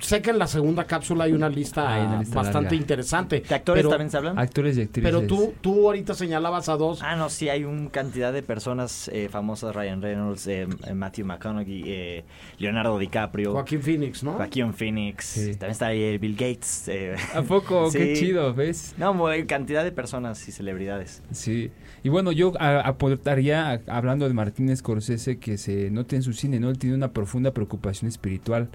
Sé 0.00 0.22
que 0.22 0.30
en 0.30 0.38
la 0.38 0.46
segunda 0.46 0.84
cápsula 0.84 1.24
hay 1.24 1.32
una 1.32 1.48
lista, 1.48 2.18
lista 2.18 2.34
bastante 2.36 2.62
larga. 2.70 2.76
interesante. 2.76 3.40
¿De 3.48 3.54
actores 3.54 3.80
pero, 3.80 3.88
también 3.90 4.10
se 4.10 4.16
hablan? 4.16 4.38
Actores 4.38 4.76
y 4.78 4.82
actrices. 4.82 5.10
Pero 5.10 5.26
tú, 5.26 5.54
tú 5.60 5.86
ahorita 5.86 6.14
señalabas 6.14 6.68
a 6.68 6.76
dos. 6.76 7.00
Ah, 7.02 7.16
no, 7.16 7.28
sí, 7.30 7.48
hay 7.48 7.64
una 7.64 7.90
cantidad 7.90 8.32
de 8.32 8.42
personas 8.42 9.08
eh, 9.12 9.28
famosas, 9.30 9.74
Ryan 9.74 10.02
Reynolds, 10.02 10.46
eh, 10.46 10.66
eh, 10.86 10.94
Matthew 10.94 11.26
McConaughey, 11.26 11.82
eh, 11.86 12.24
Leonardo 12.58 12.98
DiCaprio, 12.98 13.52
Joaquín 13.52 13.82
Phoenix, 13.82 14.22
¿no? 14.22 14.32
Joaquín 14.32 14.72
Phoenix, 14.74 15.24
Sí. 15.26 15.50
también 15.52 15.70
está 15.72 15.86
ahí 15.88 16.02
eh, 16.02 16.18
Bill 16.18 16.34
Gates. 16.34 16.88
eh, 16.88 17.14
¿A 17.34 17.42
poco? 17.42 17.90
Qué 17.92 18.14
Sí. 18.16 18.26
chido, 18.26 18.52
¿ves? 18.54 18.94
No, 18.98 19.26
hay 19.26 19.44
cantidad 19.46 19.84
de 19.84 19.92
personas 19.92 20.46
y 20.48 20.52
celebridades. 20.52 21.22
Sí. 21.30 21.70
Y 22.04 22.08
bueno, 22.08 22.32
yo 22.32 22.52
aportaría, 22.60 23.80
hablando 23.86 24.26
de 24.28 24.34
Martín 24.34 24.74
Scorsese, 24.76 25.38
que 25.38 25.58
se 25.58 25.90
nota 25.90 26.16
en 26.16 26.22
su 26.22 26.32
cine, 26.32 26.60
¿no? 26.60 26.70
Él 26.70 26.78
tiene 26.78 26.94
una 26.96 27.12
profunda 27.12 27.52
preocupación 27.52 28.08
espiritual, 28.08 28.68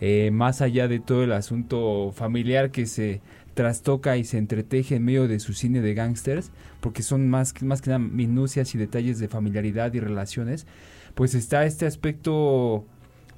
eh, 0.00 0.30
más 0.32 0.60
allá 0.60 0.88
de 0.88 1.00
todo 1.00 1.24
el 1.24 1.32
asunto 1.32 2.12
familiar 2.14 2.70
que 2.70 2.86
se 2.86 3.20
trastoca 3.54 4.16
y 4.16 4.24
se 4.24 4.38
entreteje 4.38 4.96
en 4.96 5.04
medio 5.04 5.26
de 5.26 5.40
su 5.40 5.52
cine 5.52 5.80
de 5.80 5.94
gángsters, 5.94 6.50
porque 6.80 7.02
son 7.02 7.28
más, 7.28 7.52
que- 7.52 7.64
más 7.64 7.82
que 7.82 7.90
nada 7.90 7.98
minucias 7.98 8.74
y 8.74 8.78
detalles 8.78 9.18
de 9.18 9.28
familiaridad 9.28 9.92
y 9.94 10.00
relaciones, 10.00 10.66
pues 11.14 11.34
está 11.34 11.64
este 11.66 11.86
aspecto 11.86 12.84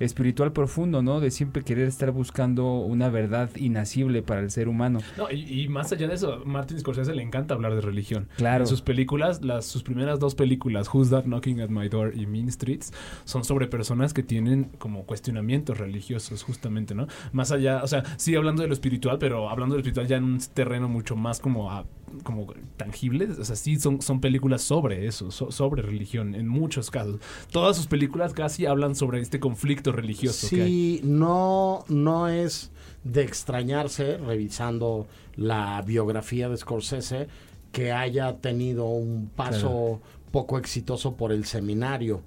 espiritual 0.00 0.52
profundo, 0.52 1.02
¿no? 1.02 1.20
De 1.20 1.30
siempre 1.30 1.62
querer 1.62 1.86
estar 1.86 2.10
buscando 2.10 2.78
una 2.80 3.08
verdad 3.10 3.50
inacible 3.56 4.22
para 4.22 4.40
el 4.40 4.50
ser 4.50 4.68
humano. 4.68 4.98
No, 5.16 5.30
y, 5.30 5.62
y 5.62 5.68
más 5.68 5.92
allá 5.92 6.08
de 6.08 6.14
eso, 6.14 6.42
Martin 6.44 6.80
Scorsese 6.80 7.14
le 7.14 7.22
encanta 7.22 7.54
hablar 7.54 7.74
de 7.74 7.80
religión. 7.82 8.28
Claro. 8.36 8.64
En 8.64 8.66
sus 8.68 8.82
películas, 8.82 9.44
las, 9.44 9.66
sus 9.66 9.82
primeras 9.82 10.18
dos 10.18 10.34
películas, 10.34 10.88
Who's 10.92 11.10
That 11.10 11.24
Knocking 11.24 11.60
at 11.60 11.68
My 11.68 11.88
Door 11.88 12.16
y 12.16 12.26
Mean 12.26 12.50
Streets, 12.50 12.92
son 13.24 13.44
sobre 13.44 13.66
personas 13.68 14.12
que 14.14 14.22
tienen 14.22 14.70
como 14.78 15.04
cuestionamientos 15.04 15.78
religiosos, 15.78 16.42
justamente, 16.42 16.94
¿no? 16.94 17.06
Más 17.32 17.52
allá, 17.52 17.82
o 17.82 17.86
sea, 17.86 18.02
sí 18.16 18.34
hablando 18.34 18.62
de 18.62 18.68
lo 18.68 18.74
espiritual, 18.74 19.18
pero 19.18 19.48
hablando 19.50 19.74
de 19.74 19.78
lo 19.78 19.80
espiritual 19.82 20.06
ya 20.08 20.16
en 20.16 20.24
un 20.24 20.38
terreno 20.54 20.88
mucho 20.88 21.14
más 21.14 21.38
como 21.40 21.70
a- 21.70 21.84
como 22.22 22.46
tangible, 22.76 23.26
o 23.38 23.44
sea, 23.44 23.56
sí 23.56 23.78
son, 23.78 24.02
son 24.02 24.20
películas 24.20 24.62
sobre 24.62 25.06
eso, 25.06 25.30
so- 25.30 25.50
sobre 25.50 25.82
religión, 25.82 26.34
en 26.34 26.48
muchos 26.48 26.90
casos. 26.90 27.20
Todas 27.50 27.76
sus 27.76 27.86
películas 27.86 28.32
casi 28.32 28.66
hablan 28.66 28.94
sobre 28.94 29.20
este 29.20 29.40
conflicto 29.40 29.92
religioso 29.92 30.48
que 30.48 30.62
hay. 30.62 30.68
Sí, 30.68 31.00
no, 31.04 31.84
no 31.88 32.28
es 32.28 32.70
de 33.04 33.22
extrañarse, 33.22 34.16
revisando 34.18 35.06
la 35.36 35.82
biografía 35.82 36.48
de 36.48 36.56
Scorsese, 36.56 37.28
que 37.72 37.92
haya 37.92 38.36
tenido 38.38 38.86
un 38.86 39.30
paso 39.34 40.00
poco 40.32 40.58
exitoso 40.58 41.16
por 41.16 41.32
el 41.32 41.44
seminario 41.44 42.22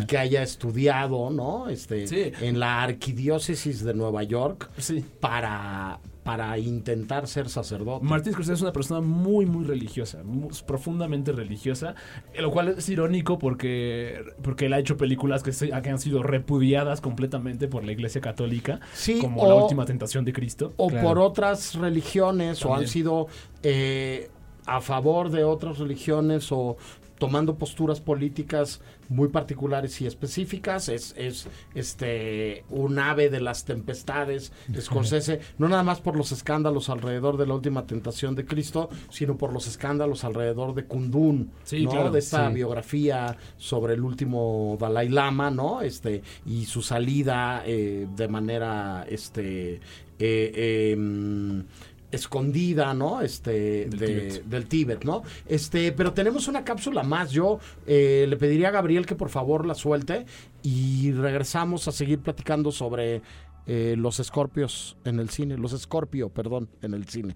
y 0.00 0.06
que 0.06 0.16
haya 0.16 0.42
estudiado, 0.42 1.30
¿no? 1.30 1.68
Este, 1.68 2.06
Sí. 2.06 2.32
en 2.40 2.60
la 2.60 2.82
arquidiócesis 2.84 3.84
de 3.84 3.94
Nueva 3.94 4.22
York 4.22 4.70
Sí. 4.78 5.04
para, 5.20 5.98
para 6.26 6.58
intentar 6.58 7.28
ser 7.28 7.48
sacerdote. 7.48 8.04
Martin 8.04 8.32
Scorsese 8.32 8.54
es 8.54 8.60
una 8.62 8.72
persona 8.72 9.00
muy, 9.00 9.46
muy 9.46 9.64
religiosa, 9.64 10.22
profundamente 10.66 11.30
religiosa, 11.30 11.94
lo 12.36 12.50
cual 12.50 12.68
es 12.76 12.88
irónico 12.88 13.38
porque, 13.38 14.24
porque 14.42 14.66
él 14.66 14.72
ha 14.72 14.80
hecho 14.80 14.96
películas 14.96 15.44
que, 15.44 15.52
se- 15.52 15.70
que 15.70 15.88
han 15.88 16.00
sido 16.00 16.24
repudiadas 16.24 17.00
completamente 17.00 17.68
por 17.68 17.84
la 17.84 17.92
Iglesia 17.92 18.20
Católica, 18.20 18.80
Sí, 18.92 19.20
como 19.20 19.40
o- 19.42 19.48
La 19.48 19.54
Última 19.54 19.84
Tentación 19.86 20.24
de 20.24 20.32
Cristo. 20.32 20.72
o 20.78 20.90
por 20.90 21.20
otras 21.20 21.76
religiones 21.76 22.64
o 22.66 22.74
han 22.74 22.88
sido 22.88 23.28
eh, 23.62 24.28
a 24.66 24.80
favor 24.80 25.30
de 25.30 25.44
otras 25.44 25.78
religiones 25.78 26.50
o 26.50 26.76
tomando 27.18 27.56
posturas 27.56 28.00
políticas 28.00 28.80
muy 29.08 29.28
particulares 29.28 30.00
y 30.00 30.06
específicas. 30.06 30.88
Es, 30.88 31.14
es 31.16 31.48
este 31.74 32.64
un 32.70 32.98
ave 32.98 33.30
de 33.30 33.40
las 33.40 33.64
tempestades 33.64 34.52
Scorsese. 34.80 35.40
No 35.58 35.68
nada 35.68 35.82
más 35.82 36.00
por 36.00 36.16
los 36.16 36.32
escándalos 36.32 36.88
alrededor 36.88 37.36
de 37.36 37.46
la 37.46 37.54
última 37.54 37.86
tentación 37.86 38.34
de 38.34 38.44
Cristo 38.44 38.88
sino 39.10 39.36
por 39.36 39.52
los 39.52 39.66
escándalos 39.66 40.24
alrededor 40.24 40.74
de 40.74 40.84
Kundun 40.84 41.50
Sí, 41.64 41.84
¿no? 41.84 41.90
claro, 41.90 42.10
de 42.10 42.18
esta 42.18 42.48
sí. 42.48 42.54
biografía 42.54 43.36
sobre 43.56 43.94
el 43.94 44.02
último 44.02 44.76
Dalai 44.80 45.08
Lama 45.08 45.50
no 45.50 45.82
este 45.82 46.22
y 46.44 46.64
su 46.66 46.82
salida 46.82 47.62
eh, 47.66 48.06
de 48.14 48.28
manera 48.28 49.06
este 49.08 49.80
eh, 50.18 50.92
em, 50.92 51.64
escondida, 52.10 52.94
¿no? 52.94 53.20
Este, 53.20 53.86
Del 53.86 53.98
de- 53.98 54.06
Tíbet. 54.06 54.44
del 54.44 54.66
Tíbet, 54.66 55.04
¿no? 55.04 55.22
Este, 55.46 55.92
pero 55.92 56.12
tenemos 56.12 56.48
una 56.48 56.64
cápsula 56.64 57.02
más. 57.02 57.30
Yo 57.32 57.58
eh, 57.86 58.26
le 58.28 58.36
pediría 58.36 58.68
a 58.68 58.72
Gabriel 58.72 59.06
que 59.06 59.14
por 59.14 59.28
favor 59.28 59.66
la 59.66 59.74
suelte 59.74 60.26
y 60.62 61.12
regresamos 61.12 61.88
a 61.88 61.92
seguir 61.92 62.20
platicando 62.20 62.70
sobre 62.72 63.22
eh, 63.66 63.94
los 63.98 64.20
escorpios 64.20 64.96
en 65.04 65.18
el 65.20 65.28
cine, 65.30 65.56
los 65.58 65.72
escorpio, 65.72 66.28
perdón, 66.28 66.68
en 66.82 66.94
el 66.94 67.06
cine. 67.08 67.34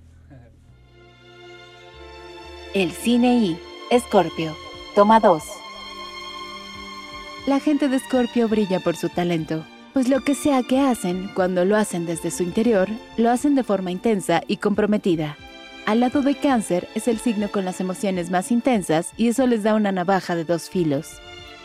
El 2.74 2.92
cine 2.92 3.38
y 3.38 3.58
Escorpio. 3.90 4.56
Toma 4.94 5.18
2. 5.18 5.42
La 7.46 7.58
gente 7.58 7.88
de 7.88 7.96
Escorpio 7.96 8.48
brilla 8.48 8.78
por 8.80 8.94
su 8.96 9.08
talento, 9.08 9.64
pues 9.92 10.08
lo 10.08 10.20
que 10.20 10.34
sea 10.34 10.62
que 10.62 10.80
hacen, 10.80 11.30
cuando 11.34 11.64
lo 11.64 11.76
hacen 11.76 12.06
desde 12.06 12.30
su 12.30 12.42
interior, 12.42 12.88
lo 13.16 13.30
hacen 13.30 13.54
de 13.54 13.64
forma 13.64 13.90
intensa 13.90 14.42
y 14.46 14.58
comprometida. 14.58 15.36
Al 15.86 16.00
lado 16.00 16.22
de 16.22 16.34
Cáncer 16.34 16.88
es 16.94 17.08
el 17.08 17.18
signo 17.18 17.50
con 17.50 17.64
las 17.64 17.80
emociones 17.80 18.30
más 18.30 18.52
intensas 18.52 19.12
y 19.16 19.28
eso 19.28 19.46
les 19.46 19.62
da 19.62 19.74
una 19.74 19.92
navaja 19.92 20.36
de 20.36 20.44
dos 20.44 20.70
filos. 20.70 21.08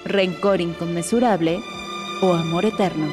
Rencor 0.05 0.61
inconmensurable 0.61 1.59
o 2.21 2.33
amor 2.33 2.65
eterno. 2.65 3.07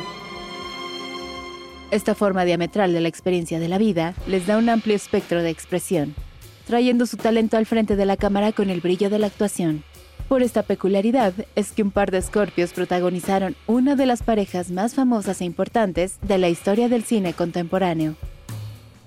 Esta 1.91 2.15
forma 2.15 2.45
diametral 2.45 2.95
de 2.95 3.03
la 3.03 3.09
experiencia 3.09 3.61
de 3.61 3.69
la 3.69 3.77
vida 3.77 4.15
les 4.27 4.47
da 4.47 4.57
un 4.57 4.69
amplio 4.71 4.97
espectro 4.97 5.43
de 5.43 5.51
expresión, 5.51 6.15
trayendo 6.67 7.05
su 7.05 7.19
talento 7.19 7.59
al 7.59 7.67
frente 7.67 7.97
de 7.97 8.07
la 8.07 8.17
cámara 8.17 8.53
con 8.53 8.71
el 8.71 8.81
brillo 8.81 9.11
de 9.11 9.19
la 9.19 9.27
actuación. 9.27 9.85
Por 10.29 10.43
esta 10.43 10.63
peculiaridad 10.63 11.35
es 11.55 11.73
que 11.73 11.83
un 11.83 11.91
par 11.91 12.11
de 12.11 12.19
escorpios 12.19 12.73
protagonizaron 12.73 13.55
una 13.67 13.97
de 13.97 14.07
las 14.07 14.23
parejas 14.23 14.71
más 14.71 14.95
famosas 14.95 15.41
e 15.41 15.45
importantes 15.45 16.19
de 16.23 16.39
la 16.39 16.49
historia 16.49 16.89
del 16.89 17.05
cine 17.05 17.35
contemporáneo. 17.35 18.17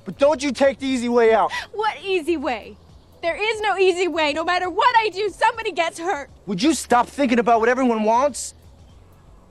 But 0.05 0.19
don't 0.19 0.39
you 0.43 0.51
take 0.51 0.77
the 0.77 0.85
easy 0.85 1.09
way 1.09 1.33
out. 1.33 1.49
What 1.73 1.95
easy 2.03 2.37
way? 2.37 2.77
There 3.21 3.35
is 3.35 3.59
no 3.61 3.75
easy 3.79 4.07
way. 4.07 4.33
No 4.33 4.43
matter 4.43 4.69
what 4.69 4.93
I 5.03 5.09
do, 5.09 5.29
somebody 5.31 5.71
gets 5.71 5.99
hurt. 5.99 6.29
Would 6.45 6.61
you 6.61 6.75
stop 6.75 7.07
thinking 7.07 7.39
about 7.39 7.59
what 7.59 7.69
everyone 7.69 8.03
wants? 8.03 8.53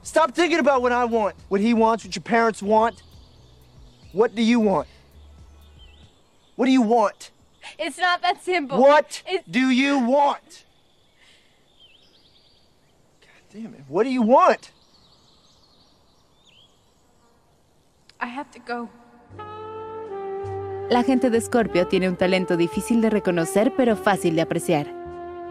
Stop 0.04 0.32
thinking 0.32 0.60
about 0.60 0.80
what 0.80 0.92
I 0.92 1.04
want, 1.06 1.34
what 1.48 1.60
he 1.60 1.74
wants, 1.74 2.04
what 2.04 2.14
your 2.14 2.22
parents 2.22 2.62
want. 2.62 3.02
What 4.12 4.36
do 4.36 4.42
you 4.42 4.60
want? 4.60 4.86
What 6.54 6.66
do 6.66 6.70
you 6.70 6.82
want? 6.82 7.32
It's 7.78 7.98
not 7.98 8.22
that 8.22 8.44
simple. 8.44 8.78
What 8.78 9.22
It's- 9.26 9.42
do 9.50 9.70
you 9.70 9.98
want? 9.98 10.64
Damn 13.54 13.72
it. 13.74 13.84
What 13.88 14.02
do 14.02 14.10
you 14.10 14.22
want? 14.22 14.72
I 18.20 18.26
have 18.26 18.50
to 18.50 18.58
go. 18.66 18.88
La 20.90 21.04
gente 21.04 21.30
de 21.30 21.40
Scorpio 21.40 21.86
tiene 21.86 22.08
un 22.08 22.16
talento 22.16 22.56
difícil 22.56 23.00
de 23.00 23.10
reconocer 23.10 23.72
pero 23.76 23.94
fácil 23.94 24.34
de 24.34 24.42
apreciar. 24.42 24.92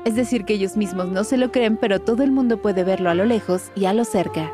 Es 0.03 0.15
decir, 0.15 0.43
que 0.43 0.55
ellos 0.55 0.75
mismos 0.75 1.07
no 1.07 1.23
se 1.23 1.37
lo 1.37 1.53
creen, 1.53 1.77
pero 1.77 2.01
todo 2.01 2.23
el 2.23 2.31
mundo 2.31 2.61
puede 2.61 2.83
verlo 2.83 3.09
a 3.09 3.13
lo 3.13 3.23
lejos 3.23 3.71
y 3.73 3.85
a 3.85 3.93
lo 3.93 4.03
cerca. 4.03 4.51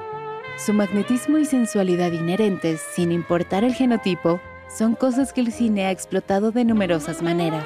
Su 0.63 0.74
magnetismo 0.74 1.39
y 1.39 1.46
sensualidad 1.46 2.12
inherentes, 2.12 2.82
sin 2.94 3.12
importar 3.12 3.63
el 3.63 3.74
genotipo, 3.74 4.39
son 4.70 4.94
cosas 4.94 5.34
que 5.34 5.41
el 5.41 5.51
cine 5.51 5.88
ha 5.88 5.91
explotado 5.91 6.51
de 6.51 6.65
numerosas 6.65 7.24
maneras. 7.24 7.65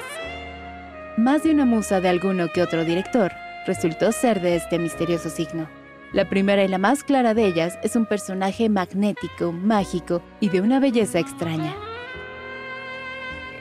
Más 1.18 1.42
de 1.42 1.50
una 1.50 1.66
musa 1.66 2.00
de 2.00 2.08
alguno 2.08 2.48
que 2.48 2.62
otro 2.62 2.86
director 2.86 3.32
resultó 3.66 4.12
ser 4.12 4.40
de 4.40 4.56
este 4.56 4.78
misterioso 4.78 5.30
signo. 5.30 5.68
La 6.12 6.28
primera 6.28 6.62
y 6.62 6.68
la 6.68 6.78
más 6.78 7.02
clara 7.02 7.34
de 7.34 7.46
ellas 7.46 7.78
es 7.82 7.96
un 7.96 8.06
personaje 8.06 8.68
magnético, 8.68 9.52
mágico 9.52 10.22
y 10.40 10.48
de 10.48 10.60
una 10.60 10.78
belleza 10.78 11.18
extraña. 11.18 11.74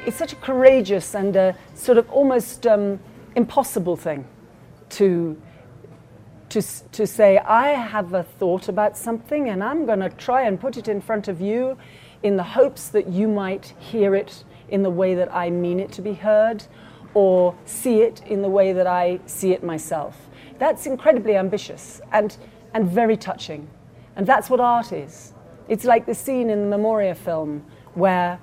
it's 0.05 0.17
such 0.17 0.33
a 0.33 0.35
courageous 0.37 1.15
and 1.15 1.35
a 1.35 1.55
sort 1.73 1.97
of 1.97 2.09
almost 2.09 2.67
um, 2.67 2.99
impossible 3.35 3.95
thing 3.95 4.25
to, 4.89 5.41
to, 6.49 6.61
to 6.91 7.07
say, 7.07 7.37
I 7.37 7.69
have 7.69 8.13
a 8.13 8.23
thought 8.23 8.67
about 8.67 8.97
something 8.97 9.49
and 9.49 9.63
I'm 9.63 9.85
going 9.85 9.99
to 9.99 10.09
try 10.09 10.43
and 10.43 10.59
put 10.59 10.77
it 10.77 10.87
in 10.87 11.01
front 11.01 11.27
of 11.27 11.39
you 11.41 11.77
in 12.21 12.35
the 12.35 12.43
hopes 12.43 12.89
that 12.89 13.07
you 13.07 13.27
might 13.27 13.73
hear 13.79 14.15
it 14.15 14.43
in 14.69 14.83
the 14.83 14.89
way 14.89 15.15
that 15.15 15.33
I 15.33 15.49
mean 15.49 15.79
it 15.79 15.91
to 15.93 16.01
be 16.01 16.13
heard 16.13 16.65
or 17.13 17.55
see 17.65 18.01
it 18.01 18.21
in 18.25 18.41
the 18.41 18.49
way 18.49 18.73
that 18.73 18.87
I 18.87 19.19
see 19.25 19.51
it 19.51 19.63
myself. 19.63 20.29
That's 20.59 20.85
incredibly 20.85 21.35
ambitious 21.35 22.01
and, 22.11 22.35
and 22.73 22.87
very 22.87 23.17
touching. 23.17 23.67
And 24.15 24.25
that's 24.25 24.49
what 24.49 24.59
art 24.59 24.91
is. 24.91 25.33
It's 25.67 25.85
like 25.85 26.05
the 26.05 26.15
scene 26.15 26.49
in 26.49 26.61
the 26.61 26.77
Memoria 26.77 27.15
film 27.15 27.65
where 27.93 28.39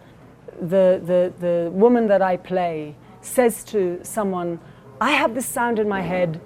the, 0.61 1.01
the, 1.05 1.33
the 1.39 1.71
woman 1.71 2.07
that 2.09 2.23
I 2.23 2.37
play 2.37 2.97
says 3.21 3.65
to 3.65 4.01
someone, 4.03 4.61
I 5.01 5.13
have 5.13 5.35
this 5.35 5.47
sound 5.47 5.79
in 5.79 5.89
my 5.89 6.01
head, 6.01 6.41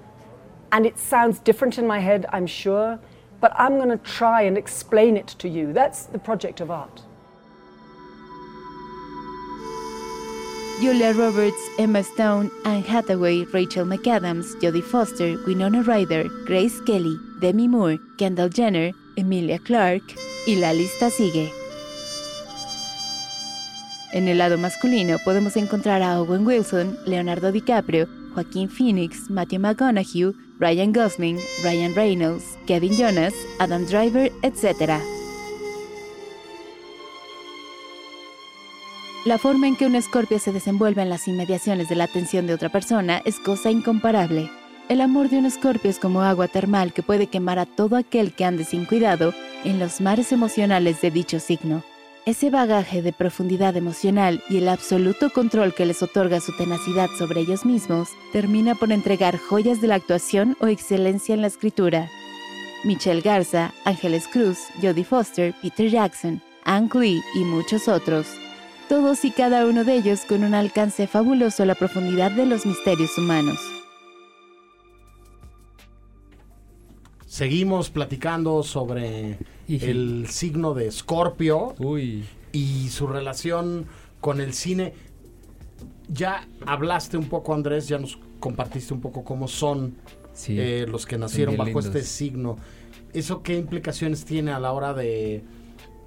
and 0.71 0.85
it 0.85 0.97
sounds 0.97 1.39
different 1.39 1.77
in 1.77 1.87
my 1.87 1.99
head, 1.99 2.25
I'm 2.29 2.47
sure, 2.47 2.99
but 3.39 3.53
I'm 3.57 3.77
going 3.77 3.89
to 3.89 3.97
try 3.97 4.41
and 4.41 4.57
explain 4.57 5.17
it 5.17 5.27
to 5.39 5.47
you. 5.47 5.73
That's 5.73 6.05
the 6.05 6.19
project 6.19 6.61
of 6.61 6.71
art. 6.71 7.01
Julia 10.81 11.13
Roberts, 11.13 11.55
Emma 11.79 12.03
Stone, 12.03 12.51
Anne 12.65 12.83
Hathaway, 12.83 13.45
Rachel 13.53 13.85
McAdams, 13.85 14.55
Jodie 14.59 14.83
Foster, 14.83 15.37
Winona 15.47 15.81
Ryder, 15.81 16.27
Grace 16.45 16.81
Kelly, 16.81 17.17
Demi 17.39 17.67
Moore, 17.69 17.97
Kendall 18.17 18.49
Jenner, 18.49 18.91
Emilia 19.15 19.57
Clarke 19.59 20.15
y 20.45 20.55
la 20.55 20.73
lista 20.73 21.09
sigue. 21.09 21.49
En 24.11 24.27
el 24.27 24.37
lado 24.37 24.57
masculino 24.57 25.17
podemos 25.23 25.55
encontrar 25.55 26.01
a 26.01 26.19
Owen 26.19 26.45
Wilson, 26.45 26.97
Leonardo 27.05 27.53
DiCaprio, 27.53 28.07
Joaquín 28.33 28.69
Phoenix, 28.69 29.29
Matthew 29.29 29.59
McConaughey, 29.59 30.35
Ryan 30.59 30.91
Gosling, 30.91 31.39
Ryan 31.63 31.95
Reynolds, 31.95 32.57
Kevin 32.67 32.95
Jonas, 32.97 33.33
Adam 33.59 33.85
Driver, 33.85 34.29
etc. 34.43 35.14
La 39.25 39.39
forma 39.39 39.67
en 39.67 39.75
que 39.75 39.87
un 39.87 39.95
escorpio 39.95 40.37
se 40.37 40.51
desenvuelve 40.51 41.01
en 41.01 41.09
las 41.09 41.27
inmediaciones 41.27 41.89
de 41.89 41.95
la 41.95 42.03
atención 42.03 42.45
de 42.45 42.53
otra 42.53 42.69
persona 42.69 43.23
es 43.25 43.39
cosa 43.39 43.71
incomparable. 43.71 44.51
El 44.87 45.01
amor 45.01 45.29
de 45.29 45.39
un 45.39 45.47
escorpio 45.47 45.89
es 45.89 45.97
como 45.97 46.21
agua 46.21 46.47
termal 46.47 46.93
que 46.93 47.01
puede 47.01 47.25
quemar 47.25 47.57
a 47.57 47.65
todo 47.65 47.95
aquel 47.95 48.33
que 48.33 48.45
ande 48.45 48.65
sin 48.65 48.85
cuidado 48.85 49.33
en 49.63 49.79
los 49.79 49.99
mares 49.99 50.31
emocionales 50.31 51.01
de 51.01 51.09
dicho 51.09 51.39
signo. 51.39 51.83
Ese 52.27 52.51
bagaje 52.51 53.01
de 53.01 53.13
profundidad 53.13 53.75
emocional 53.75 54.43
y 54.47 54.57
el 54.57 54.69
absoluto 54.69 55.31
control 55.31 55.73
que 55.73 55.87
les 55.87 56.03
otorga 56.03 56.39
su 56.39 56.55
tenacidad 56.55 57.09
sobre 57.17 57.41
ellos 57.41 57.65
mismos 57.65 58.09
termina 58.31 58.75
por 58.75 58.91
entregar 58.91 59.39
joyas 59.39 59.81
de 59.81 59.87
la 59.87 59.95
actuación 59.95 60.55
o 60.59 60.67
excelencia 60.67 61.33
en 61.33 61.41
la 61.41 61.47
escritura. 61.47 62.07
Michelle 62.83 63.21
Garza, 63.21 63.73
Ángeles 63.85 64.27
Cruz, 64.27 64.59
Jodie 64.83 65.03
Foster, 65.03 65.55
Peter 65.63 65.89
Jackson, 65.89 66.43
Ang 66.63 66.93
Lee 66.93 67.23
y 67.33 67.39
muchos 67.39 67.87
otros. 67.87 68.27
Todos 68.89 69.25
y 69.25 69.31
cada 69.31 69.65
uno 69.65 69.83
de 69.83 69.95
ellos 69.95 70.21
con 70.27 70.43
un 70.43 70.53
alcance 70.53 71.07
fabuloso 71.07 71.63
a 71.63 71.65
la 71.65 71.75
profundidad 71.75 72.31
de 72.31 72.45
los 72.45 72.65
misterios 72.65 73.17
humanos. 73.17 73.57
Seguimos 77.25 77.89
platicando 77.89 78.61
sobre 78.63 79.39
el 79.67 80.27
signo 80.29 80.73
de 80.73 80.87
Escorpio 80.87 81.75
y 82.51 82.89
su 82.89 83.07
relación 83.07 83.87
con 84.21 84.39
el 84.39 84.53
cine. 84.53 84.93
Ya 86.07 86.47
hablaste 86.65 87.17
un 87.17 87.25
poco, 87.27 87.53
Andrés, 87.53 87.87
ya 87.87 87.97
nos 87.97 88.19
compartiste 88.39 88.93
un 88.93 89.01
poco 89.01 89.23
cómo 89.23 89.47
son 89.47 89.95
Sí, 90.33 90.59
eh, 90.59 90.85
los 90.87 91.05
que 91.05 91.17
nacieron 91.17 91.55
bajo 91.57 91.67
lindos. 91.69 91.85
este 91.85 92.03
signo. 92.03 92.57
¿Eso 93.13 93.41
qué 93.41 93.57
implicaciones 93.57 94.25
tiene 94.25 94.51
a 94.51 94.59
la 94.59 94.73
hora 94.73 94.93
de 94.93 95.43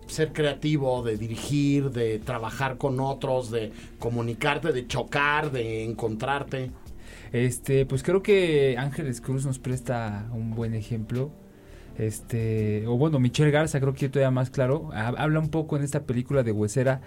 ser 0.09 0.33
creativo, 0.33 1.03
de 1.03 1.16
dirigir, 1.16 1.90
de 1.90 2.18
trabajar 2.18 2.77
con 2.77 2.99
otros, 3.01 3.51
de 3.51 3.73
comunicarte, 3.99 4.73
de 4.73 4.87
chocar, 4.87 5.51
de 5.53 5.85
encontrarte? 5.85 6.71
Este, 7.33 7.87
pues 7.87 8.03
creo 8.03 8.23
que 8.23 8.77
Ángeles 8.79 9.21
Cruz 9.21 9.47
nos 9.47 9.59
presta 9.59 10.27
un 10.33 10.55
buen 10.55 10.75
ejemplo. 10.75 11.31
Este, 11.99 12.87
o 12.87 12.97
bueno, 12.97 13.18
Michelle 13.18 13.51
Garza, 13.51 13.81
creo 13.81 13.92
que 13.92 14.09
todavía 14.09 14.31
más 14.31 14.51
claro, 14.51 14.90
ha- 14.92 15.09
habla 15.09 15.40
un 15.40 15.49
poco 15.49 15.77
en 15.77 15.83
esta 15.83 16.05
película 16.05 16.42
de 16.42 16.53
Huesera 16.53 17.01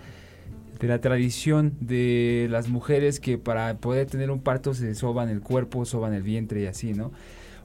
de 0.80 0.88
la 0.88 1.00
tradición 1.00 1.74
de 1.80 2.48
las 2.50 2.68
mujeres 2.68 3.20
que 3.20 3.38
para 3.38 3.76
poder 3.78 4.08
tener 4.08 4.32
un 4.32 4.42
parto 4.42 4.74
se 4.74 4.94
soban 4.96 5.30
el 5.30 5.42
cuerpo, 5.42 5.86
soban 5.86 6.14
el 6.14 6.24
vientre 6.24 6.62
y 6.62 6.66
así, 6.66 6.94
¿no? 6.94 7.12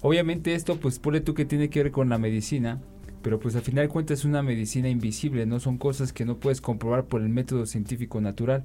Obviamente 0.03 0.55
esto, 0.55 0.77
pues 0.77 0.99
pone 0.99 1.21
tú 1.21 1.33
que 1.35 1.47
tiene 1.47 1.71
que 1.71 1.83
ver 1.83 1.93
con 1.93 2.11
la 2.11 2.19
medicina, 2.19 2.79
pero 3.27 3.41
pues 3.41 3.57
al 3.57 3.63
final 3.63 3.87
de 3.87 3.89
cuentas 3.89 4.21
es 4.21 4.25
una 4.25 4.41
medicina 4.41 4.89
invisible, 4.89 5.47
no 5.47 5.59
son 5.59 5.79
cosas 5.79 6.13
que 6.13 6.25
no 6.25 6.37
puedes 6.37 6.61
comprobar 6.61 7.07
por 7.07 7.23
el 7.23 7.29
método 7.29 7.67
científico 7.67 8.21
natural. 8.21 8.63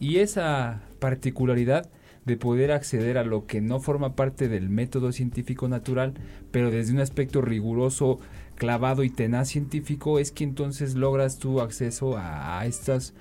Y 0.00 0.18
esa 0.18 0.82
particularidad 0.98 1.88
de 2.26 2.36
poder 2.36 2.72
acceder 2.72 3.16
a 3.16 3.24
lo 3.24 3.46
que 3.46 3.62
no 3.62 3.80
forma 3.80 4.14
parte 4.14 4.48
del 4.48 4.68
método 4.68 5.12
científico 5.12 5.66
natural, 5.66 6.12
pero 6.50 6.70
desde 6.70 6.92
un 6.92 7.00
aspecto 7.00 7.40
riguroso, 7.40 8.20
clavado 8.56 9.02
y 9.02 9.08
tenaz 9.08 9.48
científico, 9.48 10.18
es 10.18 10.30
que 10.30 10.44
entonces 10.44 10.94
logras 10.94 11.38
tu 11.38 11.62
acceso 11.62 12.18
a, 12.18 12.60
a 12.60 12.66
estas 12.66 13.14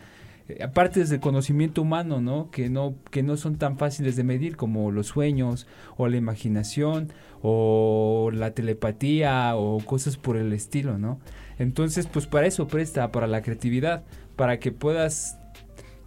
partes 0.74 1.10
del 1.10 1.20
conocimiento 1.20 1.82
humano, 1.82 2.22
¿no? 2.22 2.50
Que 2.52 2.70
no 2.70 2.96
que 3.10 3.24
no 3.24 3.38
son 3.38 3.58
tan 3.58 3.78
fáciles 3.78 4.16
de 4.16 4.24
medir 4.24 4.58
como 4.58 4.92
los 4.92 5.08
sueños 5.08 5.68
o 5.98 6.08
la 6.08 6.18
imaginación 6.18 7.12
o 7.42 8.30
la 8.34 8.52
telepatía 8.52 9.56
o 9.56 9.80
cosas 9.80 10.18
por 10.18 10.38
el 10.38 10.54
estilo, 10.54 10.98
¿no? 10.98 11.20
Entonces, 11.58 12.08
pues 12.08 12.28
para 12.28 12.48
eso 12.48 12.68
presta, 12.68 13.12
para 13.12 13.28
la 13.28 13.42
creatividad, 13.42 14.04
para 14.36 14.60
que 14.60 14.72
puedas 14.72 15.38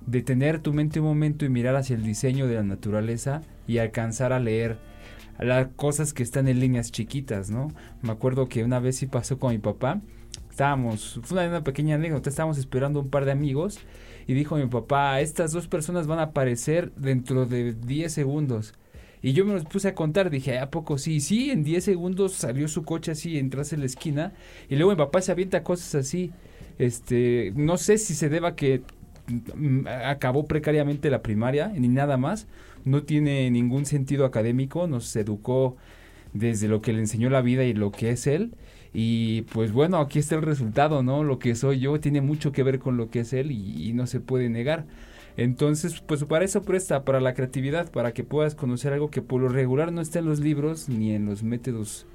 detener 0.07 0.61
tu 0.61 0.73
mente 0.73 1.01
un 1.01 1.07
momento 1.07 1.45
y 1.45 1.49
mirar 1.49 1.77
hacia 1.77 1.97
el 1.97 2.03
diseño 2.03 2.47
de 2.47 2.57
la 2.57 2.63
naturaleza 2.63 3.43
y 3.67 3.79
alcanzar 3.79 4.33
a 4.33 4.41
leer 4.41 4.79
las 5.39 5.69
cosas 5.77 6.13
que 6.13 6.23
están 6.23 6.49
en 6.49 6.61
líneas 6.61 6.93
chiquitas, 6.93 7.51
¿no? 7.51 7.73
Me 8.03 8.13
acuerdo 8.13 8.49
que 8.49 8.65
una 8.65 8.79
vez 8.79 8.97
sí 8.97 9.07
pasó 9.07 9.39
con 9.39 9.53
mi 9.53 9.59
papá, 9.59 10.01
estábamos, 10.55 11.19
fue 11.25 11.49
una, 11.49 11.65
pequeña 11.65 11.97
anécdota, 11.97 12.31
estábamos 12.31 12.59
esperando 12.59 13.01
un 13.01 13.11
par 13.11 13.25
de 13.25 13.33
amigos 13.33 13.81
y 14.29 14.35
dijo 14.35 14.55
mi 14.55 14.67
papá, 14.67 15.21
estas 15.21 15.51
dos 15.51 15.67
personas 15.67 16.07
van 16.07 16.21
a 16.21 16.31
aparecer 16.31 16.93
dentro 16.95 17.45
de 17.45 17.73
10 17.73 18.13
segundos. 18.13 18.73
Y 19.21 19.33
yo 19.33 19.45
me 19.45 19.55
los 19.55 19.65
puse 19.65 19.89
a 19.89 19.97
contar, 19.97 20.31
dije, 20.31 20.61
¿a 20.61 20.71
poco 20.71 20.97
sí? 20.97 21.19
Sí, 21.19 21.51
en 21.51 21.65
10 21.65 21.83
segundos 21.83 22.35
salió 22.35 22.69
su 22.69 22.85
coche 22.85 23.11
así, 23.11 23.37
entras 23.37 23.73
en 23.73 23.81
la 23.81 23.87
esquina 23.87 24.33
y 24.69 24.77
luego 24.77 24.93
mi 24.93 24.97
papá 24.97 25.21
se 25.23 25.33
avienta 25.33 25.65
cosas 25.65 25.93
así. 25.97 26.31
Este, 26.79 27.53
no 27.57 27.77
sé 27.77 27.99
si 27.99 28.15
se 28.15 28.29
deba 28.29 28.55
que 28.55 28.83
mm, 29.57 29.89
acabó 30.07 30.45
precariamente 30.45 31.11
la 31.11 31.21
primaria 31.21 31.67
ni 31.69 31.89
nada 31.89 32.17
más, 32.17 32.47
no 32.85 33.03
tiene 33.03 33.51
ningún 33.51 33.87
sentido 33.87 34.25
académico, 34.25 34.87
nos 34.87 35.17
educó 35.17 35.77
desde 36.33 36.69
lo 36.69 36.81
que 36.81 36.93
le 36.93 37.01
enseñó 37.01 37.29
la 37.29 37.41
vida 37.41 37.65
y 37.65 37.73
lo 37.73 37.91
que 37.91 38.11
es 38.11 38.29
él. 38.29 38.53
Y 38.97 39.43
pues 39.43 39.73
bueno, 39.73 39.99
aquí 39.99 40.21
está 40.21 40.37
el 40.37 40.43
resultado, 40.43 41.03
¿no? 41.03 41.25
Lo 41.25 41.41
que 41.41 41.57
soy 41.57 41.81
yo 41.81 41.99
tiene 41.99 42.21
mucho 42.21 42.53
que 42.53 42.63
ver 42.63 42.79
con 42.79 42.97
lo 42.97 43.11
que 43.11 43.21
es 43.21 43.33
él 43.33 43.51
y, 43.51 43.93
no 43.93 44.07
se 44.07 44.21
puede 44.21 44.49
negar. 44.49 44.87
Entonces, 45.37 46.01
pues 46.01 46.23
para 46.25 46.45
eso 46.45 46.63
presta, 46.63 47.05
para 47.05 47.21
la 47.21 47.35
creatividad, 47.35 47.91
para 47.91 48.13
que 48.13 48.23
puedas 48.23 48.55
conocer 48.55 48.93
algo 48.93 49.11
que 49.11 49.21
por 49.21 49.41
lo 49.41 49.49
regular 49.49 49.91
no 49.91 50.01
está 50.01 50.21
en 50.21 50.27
los 50.27 50.39
libros 50.39 50.89
ni 50.89 51.13
en 51.13 51.27
los 51.27 51.43
métodos 51.43 52.07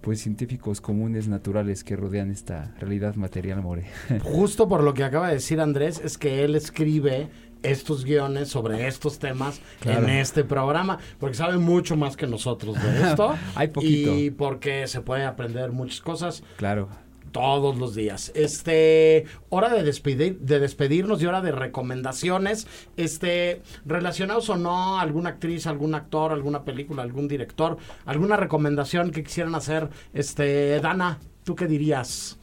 pues 0.00 0.20
científicos 0.20 0.80
comunes 0.80 1.26
naturales 1.26 1.82
que 1.82 1.96
rodean 1.96 2.30
esta 2.30 2.72
realidad 2.78 3.16
material 3.16 3.60
more. 3.60 3.84
Justo 4.22 4.68
por 4.68 4.84
lo 4.84 4.94
que 4.94 5.02
acaba 5.02 5.26
de 5.26 5.34
decir 5.34 5.60
Andrés, 5.60 6.00
es 6.04 6.18
que 6.18 6.44
él 6.44 6.54
escribe 6.54 7.28
estos 7.62 8.04
guiones 8.04 8.48
sobre 8.48 8.86
estos 8.86 9.18
temas 9.18 9.60
Claro. 9.80 10.04
en 10.04 10.10
este 10.10 10.44
programa, 10.44 10.98
porque 11.18 11.36
sabe 11.36 11.58
mucho 11.58 11.96
más 11.96 12.16
que 12.16 12.26
nosotros 12.26 12.76
de 12.82 13.02
esto. 13.10 13.36
Hay 13.54 13.68
poquito. 13.68 14.14
Y 14.16 14.30
porque 14.30 14.86
se 14.86 15.00
puede 15.00 15.24
aprender 15.24 15.72
muchas 15.72 16.00
cosas 16.00 16.42
Claro. 16.56 16.88
todos 17.32 17.76
los 17.76 17.94
días. 17.94 18.32
Este, 18.34 19.24
hora 19.50 19.68
de 19.68 19.82
despedir, 19.82 20.38
de 20.40 20.60
despedirnos 20.60 21.20
y 21.22 21.26
hora 21.26 21.40
de 21.42 21.52
recomendaciones. 21.52 22.66
Este, 22.96 23.60
relacionados 23.84 24.48
o 24.50 24.56
no, 24.56 24.98
alguna 24.98 25.30
actriz, 25.30 25.66
algún 25.66 25.94
actor, 25.94 26.32
alguna 26.32 26.64
película, 26.64 27.02
algún 27.02 27.28
director, 27.28 27.76
alguna 28.06 28.36
recomendación 28.36 29.10
que 29.10 29.22
quisieran 29.22 29.54
hacer. 29.54 29.88
Este, 30.14 30.80
Dana, 30.80 31.18
¿tú 31.44 31.54
qué 31.54 31.66
dirías? 31.66 32.37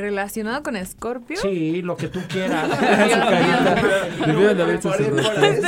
¿Relacionado 0.00 0.62
con 0.62 0.76
Scorpio? 0.84 1.36
Sí, 1.36 1.82
lo 1.82 1.96
que 1.96 2.08
tú 2.08 2.20
quieras. 2.28 2.68
Debieron 4.26 4.56
de 4.56 4.62
haber. 4.62 4.74
Estoy 4.76 4.94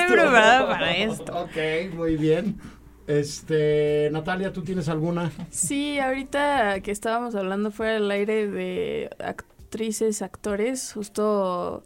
preparada 0.09 0.69
para 0.69 0.97
esto. 0.97 1.33
Ok, 1.43 1.95
muy 1.95 2.17
bien. 2.17 2.59
Este, 3.07 4.09
Natalia, 4.13 4.53
¿tú 4.53 4.63
tienes 4.63 4.89
alguna? 4.89 5.31
Sí, 5.51 5.99
ahorita 5.99 6.81
que 6.81 6.91
estábamos 6.91 7.35
hablando 7.35 7.71
fuera 7.71 7.95
del 7.95 8.11
aire 8.11 8.47
de 8.49 9.11
actrices, 9.19 10.23
actores, 10.23 10.93
justo 10.95 11.83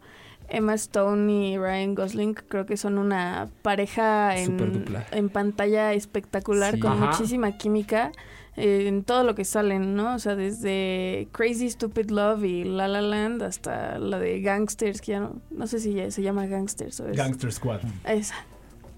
Emma 0.47 0.75
Stone 0.75 1.31
y 1.31 1.57
Ryan 1.57 1.95
Gosling 1.95 2.33
creo 2.33 2.65
que 2.65 2.77
son 2.77 2.97
una 2.97 3.49
pareja 3.61 4.37
en, 4.37 5.29
pantalla 5.29 5.93
espectacular 5.93 6.75
Sí. 6.75 6.79
con 6.79 6.91
Ajá. 6.93 7.07
muchísima 7.07 7.57
química 7.57 8.11
eh, 8.57 8.87
en 8.87 9.03
todo 9.03 9.23
lo 9.23 9.35
que 9.35 9.45
salen, 9.45 9.95
¿no? 9.95 10.15
O 10.15 10.19
sea, 10.19 10.35
desde 10.35 11.27
Crazy 11.31 11.69
Stupid 11.69 12.09
Love 12.09 12.43
y 12.43 12.63
La 12.63 12.87
La 12.87 13.01
Land 13.01 13.43
hasta 13.43 13.99
la 13.99 14.17
de 14.17 14.41
Gangsters, 14.41 14.99
que 14.99 15.11
ya 15.11 15.19
no, 15.19 15.41
no 15.51 15.67
sé 15.67 15.79
si 15.79 15.93
ya 15.93 16.09
se 16.09 16.23
llama 16.23 16.47
Gangsters 16.47 16.99
o 16.99 17.07
es... 17.07 17.15
Gangster 17.15 17.53
Squad. 17.53 17.81
Esa. 18.03 18.35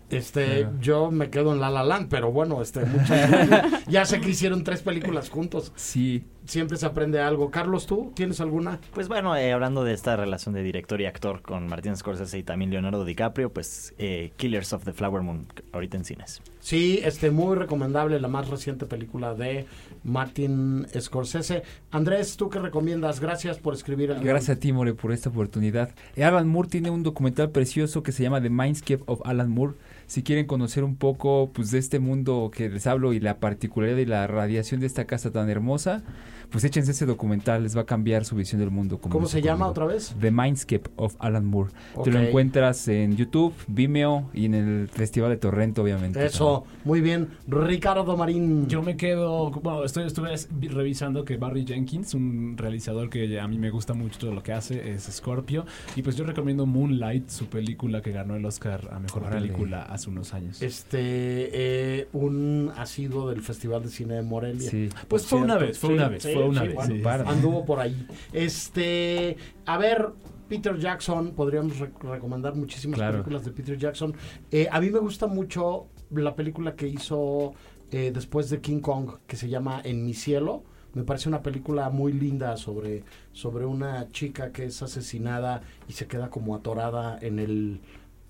Este, 0.09 0.67
yo 0.81 1.11
me 1.11 1.29
quedo 1.29 1.53
en 1.53 1.59
La 1.59 1.69
La 1.69 1.83
Land, 1.83 2.09
pero 2.09 2.31
bueno, 2.31 2.61
este, 2.61 2.83
muchas 2.85 3.29
gracias. 3.29 3.85
ya 3.87 4.05
sé 4.05 4.19
que 4.19 4.29
hicieron 4.29 4.63
tres 4.63 4.81
películas 4.81 5.29
juntos. 5.29 5.71
Sí. 5.75 6.23
Siempre 6.45 6.77
se 6.77 6.87
aprende 6.87 7.19
algo. 7.19 7.51
Carlos, 7.51 7.85
¿tú 7.85 8.11
tienes 8.15 8.41
alguna? 8.41 8.79
Pues 8.93 9.07
bueno, 9.07 9.35
eh, 9.35 9.51
hablando 9.53 9.83
de 9.83 9.93
esta 9.93 10.15
relación 10.15 10.55
de 10.55 10.63
director 10.63 10.99
y 10.99 11.05
actor 11.05 11.43
con 11.43 11.67
Martin 11.67 11.95
Scorsese 11.95 12.39
y 12.39 12.43
también 12.43 12.71
Leonardo 12.71 13.05
DiCaprio, 13.05 13.53
pues 13.53 13.93
eh, 13.99 14.31
Killers 14.35 14.73
of 14.73 14.83
the 14.83 14.93
Flower 14.93 15.21
Moon, 15.21 15.45
ahorita 15.73 15.97
en 15.97 16.05
cines. 16.05 16.41
Sí, 16.59 17.01
este, 17.03 17.29
muy 17.29 17.55
recomendable, 17.55 18.19
la 18.19 18.27
más 18.27 18.47
reciente 18.47 18.87
película 18.87 19.35
de 19.35 19.67
Martin 20.03 20.87
Scorsese. 20.99 21.61
Andrés, 21.91 22.35
¿tú 22.35 22.49
qué 22.49 22.57
recomiendas? 22.57 23.19
Gracias 23.19 23.59
por 23.59 23.75
escribir 23.75 24.09
el 24.09 24.17
guion. 24.17 24.27
Gracias 24.27 24.57
a 24.57 24.59
ti, 24.59 24.73
More, 24.73 24.95
por 24.95 25.11
esta 25.11 25.29
oportunidad. 25.29 25.91
Alan 26.17 26.47
Moore 26.47 26.69
tiene 26.69 26.89
un 26.89 27.03
documental 27.03 27.51
precioso 27.51 28.01
que 28.01 28.11
se 28.11 28.23
llama 28.23 28.41
The 28.41 28.49
Mindscape 28.49 29.03
of 29.05 29.21
Alan 29.23 29.51
Moore. 29.51 29.75
Si 30.09 30.23
quieren 30.23 30.47
conocer 30.47 30.83
un 30.83 30.95
poco 30.95 31.51
pues, 31.53 31.69
de 31.69 31.77
este 31.77 31.99
mundo 31.99 32.49
que 32.51 32.67
les 32.67 32.87
hablo 32.87 33.13
y 33.13 33.19
la 33.19 33.39
particularidad 33.39 33.99
y 33.99 34.05
la 34.07 34.25
radiación 34.25 34.79
de 34.79 34.87
esta 34.87 35.05
casa 35.05 35.29
tan 35.31 35.51
hermosa, 35.51 36.01
pues 36.49 36.63
échense 36.63 36.91
ese 36.91 37.05
documental, 37.05 37.63
les 37.63 37.75
va 37.75 37.81
a 37.81 37.85
cambiar 37.85 38.25
su 38.25 38.35
visión 38.35 38.59
del 38.59 38.71
mundo. 38.71 38.97
como 38.97 39.13
¿Cómo 39.13 39.27
se 39.27 39.41
llama 39.41 39.65
conmigo. 39.65 39.71
otra 39.71 39.85
vez? 39.85 40.15
The 40.19 40.31
Mindscape 40.31 40.89
of 40.95 41.15
Alan 41.19 41.45
Moore. 41.45 41.71
Te 42.03 42.11
lo 42.11 42.19
encuentras 42.19 42.87
en 42.87 43.15
YouTube, 43.15 43.53
Vimeo 43.67 44.29
y 44.33 44.45
en 44.45 44.53
el 44.53 44.87
Festival 44.89 45.29
de 45.31 45.37
Torrento, 45.37 45.83
obviamente. 45.83 46.25
Eso, 46.25 46.65
muy 46.83 47.01
bien. 47.01 47.29
Ricardo 47.47 48.17
Marín. 48.17 48.67
Yo 48.67 48.81
me 48.81 48.97
quedo, 48.97 49.51
bueno, 49.51 49.83
estoy, 49.83 50.05
estuve 50.05 50.33
revisando 50.61 51.25
que 51.25 51.37
Barry 51.37 51.65
Jenkins, 51.65 52.13
un 52.13 52.55
realizador 52.57 53.09
que 53.09 53.39
a 53.39 53.47
mí 53.47 53.57
me 53.57 53.69
gusta 53.69 53.93
mucho 53.93 54.19
todo 54.19 54.33
lo 54.33 54.43
que 54.43 54.53
hace, 54.53 54.91
es 54.91 55.03
Scorpio. 55.03 55.65
Y 55.95 56.01
pues 56.01 56.15
yo 56.15 56.25
recomiendo 56.25 56.65
Moonlight, 56.65 57.29
su 57.29 57.47
película 57.47 58.01
que 58.01 58.11
ganó 58.11 58.35
el 58.35 58.45
Oscar 58.45 58.89
a 58.91 58.99
Mejor 58.99 59.23
Órale. 59.23 59.47
Película 59.47 59.83
hace 59.83 60.09
unos 60.09 60.33
años. 60.33 60.61
Este, 60.61 60.99
eh, 60.99 62.07
un 62.13 62.71
asiduo 62.75 63.29
del 63.29 63.41
Festival 63.41 63.83
de 63.83 63.89
Cine 63.89 64.15
de 64.15 64.21
Morelia. 64.21 64.69
Sí. 64.69 64.89
Pues 65.07 65.25
fue 65.25 65.39
una 65.39 65.57
vez, 65.57 65.77
fue 65.77 65.93
una 65.93 66.09
vez, 66.09 66.23
fue 66.41 66.49
una 66.49 66.63
vez, 66.63 67.03
bueno. 67.03 67.29
Anduvo 67.29 67.65
por 67.65 67.79
ahí. 67.79 68.07
Este, 68.33 69.37
a 69.65 69.77
ver, 69.77 70.09
Peter 70.47 70.77
Jackson, 70.77 71.31
podríamos 71.31 71.77
re- 71.79 71.91
recomendar 72.01 72.55
muchísimas 72.55 72.97
Claro. 72.97 73.13
películas 73.17 73.45
de 73.45 73.51
Peter 73.51 73.77
Jackson. 73.77 74.13
Eh, 74.51 74.67
a 74.71 74.79
mí 74.81 74.89
me 74.89 74.99
gusta 74.99 75.27
mucho 75.27 75.87
la 76.11 76.35
película 76.35 76.75
que 76.75 76.87
hizo 76.87 77.53
eh, 77.91 78.11
después 78.13 78.49
de 78.49 78.59
King 78.61 78.79
Kong, 78.81 79.11
que 79.27 79.35
se 79.35 79.47
llama 79.49 79.81
En 79.83 80.05
mi 80.05 80.13
cielo. 80.13 80.63
Me 80.95 81.03
parece 81.03 81.29
una 81.29 81.43
película 81.43 81.89
muy 81.91 82.13
linda 82.13 82.57
sobre, 82.57 83.03
sobre 83.31 83.65
una 83.65 84.09
chica 84.11 84.51
que 84.51 84.65
es 84.65 84.81
asesinada 84.81 85.61
y 85.87 85.93
se 85.93 86.07
queda 86.07 86.29
como 86.31 86.55
atorada 86.55 87.19
en 87.21 87.37
el 87.37 87.79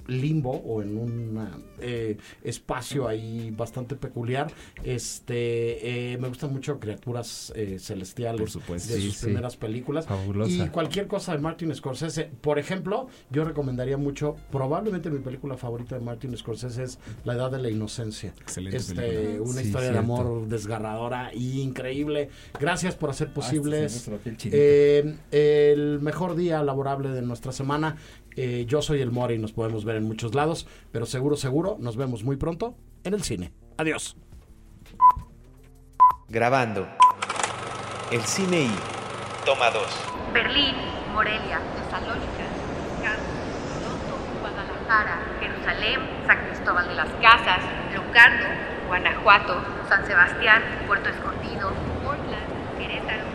limbo 0.07 0.51
o 0.51 0.81
en 0.81 0.97
un 0.97 1.47
eh, 1.79 2.17
espacio 2.43 3.07
ahí 3.07 3.51
bastante 3.51 3.95
peculiar. 3.95 4.51
Este, 4.83 6.13
eh, 6.13 6.17
me 6.17 6.27
gustan 6.27 6.51
mucho 6.51 6.79
criaturas 6.79 7.53
eh, 7.55 7.77
celestiales 7.79 8.41
Por 8.41 8.49
supuesto. 8.49 8.93
de 8.93 8.99
Sí, 9.01 9.07
sus 9.07 9.17
sí. 9.17 9.25
primeras 9.27 9.55
películas. 9.57 10.05
Fabulosa. 10.07 10.51
Y 10.51 10.69
cualquier 10.69 11.07
cosa 11.07 11.33
de 11.33 11.39
Martin 11.39 11.73
Scorsese. 11.73 12.29
Por 12.41 12.59
ejemplo, 12.59 13.07
yo 13.29 13.43
recomendaría 13.43 13.97
mucho, 13.97 14.35
probablemente 14.51 15.09
mi 15.09 15.19
película 15.19 15.57
favorita 15.57 15.95
de 15.97 16.01
Martin 16.03 16.35
Scorsese 16.37 16.83
es 16.83 16.99
La 17.23 17.33
Edad 17.33 17.51
de 17.51 17.59
la 17.59 17.69
Inocencia. 17.69 18.33
Excelente 18.41 18.77
Este, 18.77 19.39
una 19.39 19.61
Sí, 19.61 19.67
historia 19.67 19.91
de 19.91 19.97
amor 19.97 20.47
desgarradora 20.47 21.31
y 21.33 21.61
increíble. 21.61 22.29
Gracias 22.59 22.95
por 22.95 23.09
hacer 23.11 23.33
posibles 23.33 24.09
piel 24.23 24.37
chinita. 24.37 24.57
eh, 24.59 25.15
el 25.31 25.99
mejor 26.01 26.35
día 26.35 26.63
laborable 26.63 27.09
de 27.09 27.21
nuestra 27.21 27.51
semana. 27.51 27.97
Eh, 28.41 28.63
yo 28.65 28.81
soy 28.81 29.01
el 29.01 29.11
More 29.11 29.35
y 29.35 29.37
nos 29.37 29.51
podemos 29.51 29.83
ver 29.83 29.97
en 29.97 30.05
muchos 30.05 30.33
lados, 30.33 30.65
pero 30.93 31.05
seguro, 31.05 31.35
seguro, 31.35 31.75
nos 31.77 31.97
vemos 31.97 32.23
muy 32.23 32.37
pronto 32.37 32.73
en 33.03 33.13
el 33.13 33.21
cine. 33.21 33.51
Adiós. 33.75 34.15
Grabando. 36.29 36.87
El 38.11 38.21
cine 38.21 38.61
y. 38.61 38.71
Toma 39.43 39.69
2. 39.71 39.83
Berlín, 40.33 40.73
Morelia, 41.13 41.59
Tesalónica, 41.83 42.45
Toronto, 43.73 44.15
Guadalajara, 44.39 45.19
Jerusalén, 45.41 45.99
San 46.25 46.45
Cristóbal 46.45 46.87
de 46.87 46.95
las 46.95 47.09
Casas, 47.21 47.59
Locarno, 47.93 48.47
Guanajuato, 48.87 49.61
San 49.89 50.07
Sebastián, 50.07 50.63
Puerto 50.87 51.09
Escondido, 51.09 51.73
Portland, 52.05 52.77
Querétaro, 52.77 53.25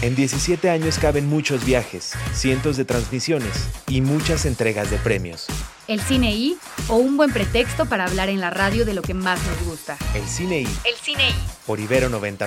En 0.00 0.14
17 0.14 0.70
años 0.70 0.96
caben 1.00 1.28
muchos 1.28 1.64
viajes, 1.64 2.12
cientos 2.32 2.76
de 2.76 2.84
transmisiones 2.84 3.68
y 3.88 4.00
muchas 4.00 4.46
entregas 4.46 4.92
de 4.92 4.96
premios. 4.98 5.46
El 5.88 6.00
cine 6.00 6.36
I 6.36 6.56
o 6.86 6.94
un 6.96 7.16
buen 7.16 7.32
pretexto 7.32 7.84
para 7.86 8.04
hablar 8.04 8.28
en 8.28 8.40
la 8.40 8.50
radio 8.50 8.84
de 8.84 8.94
lo 8.94 9.02
que 9.02 9.14
más 9.14 9.40
nos 9.44 9.64
gusta. 9.66 9.98
El 10.14 10.24
cine 10.24 10.60
y. 10.60 10.68
El 10.84 10.94
cine 11.02 11.30
I. 11.30 11.34
Por 11.66 11.80
Ibero 11.80 12.08
90.9. 12.10 12.46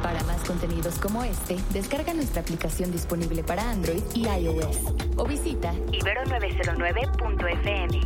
Para 0.00 0.22
más 0.22 0.40
contenidos 0.46 0.94
como 1.00 1.24
este, 1.24 1.56
descarga 1.72 2.14
nuestra 2.14 2.42
aplicación 2.42 2.92
disponible 2.92 3.42
para 3.42 3.68
Android 3.68 4.04
y 4.14 4.28
iOS 4.28 4.78
o 5.16 5.26
visita 5.26 5.74
Ibero909.fm. 5.90 8.00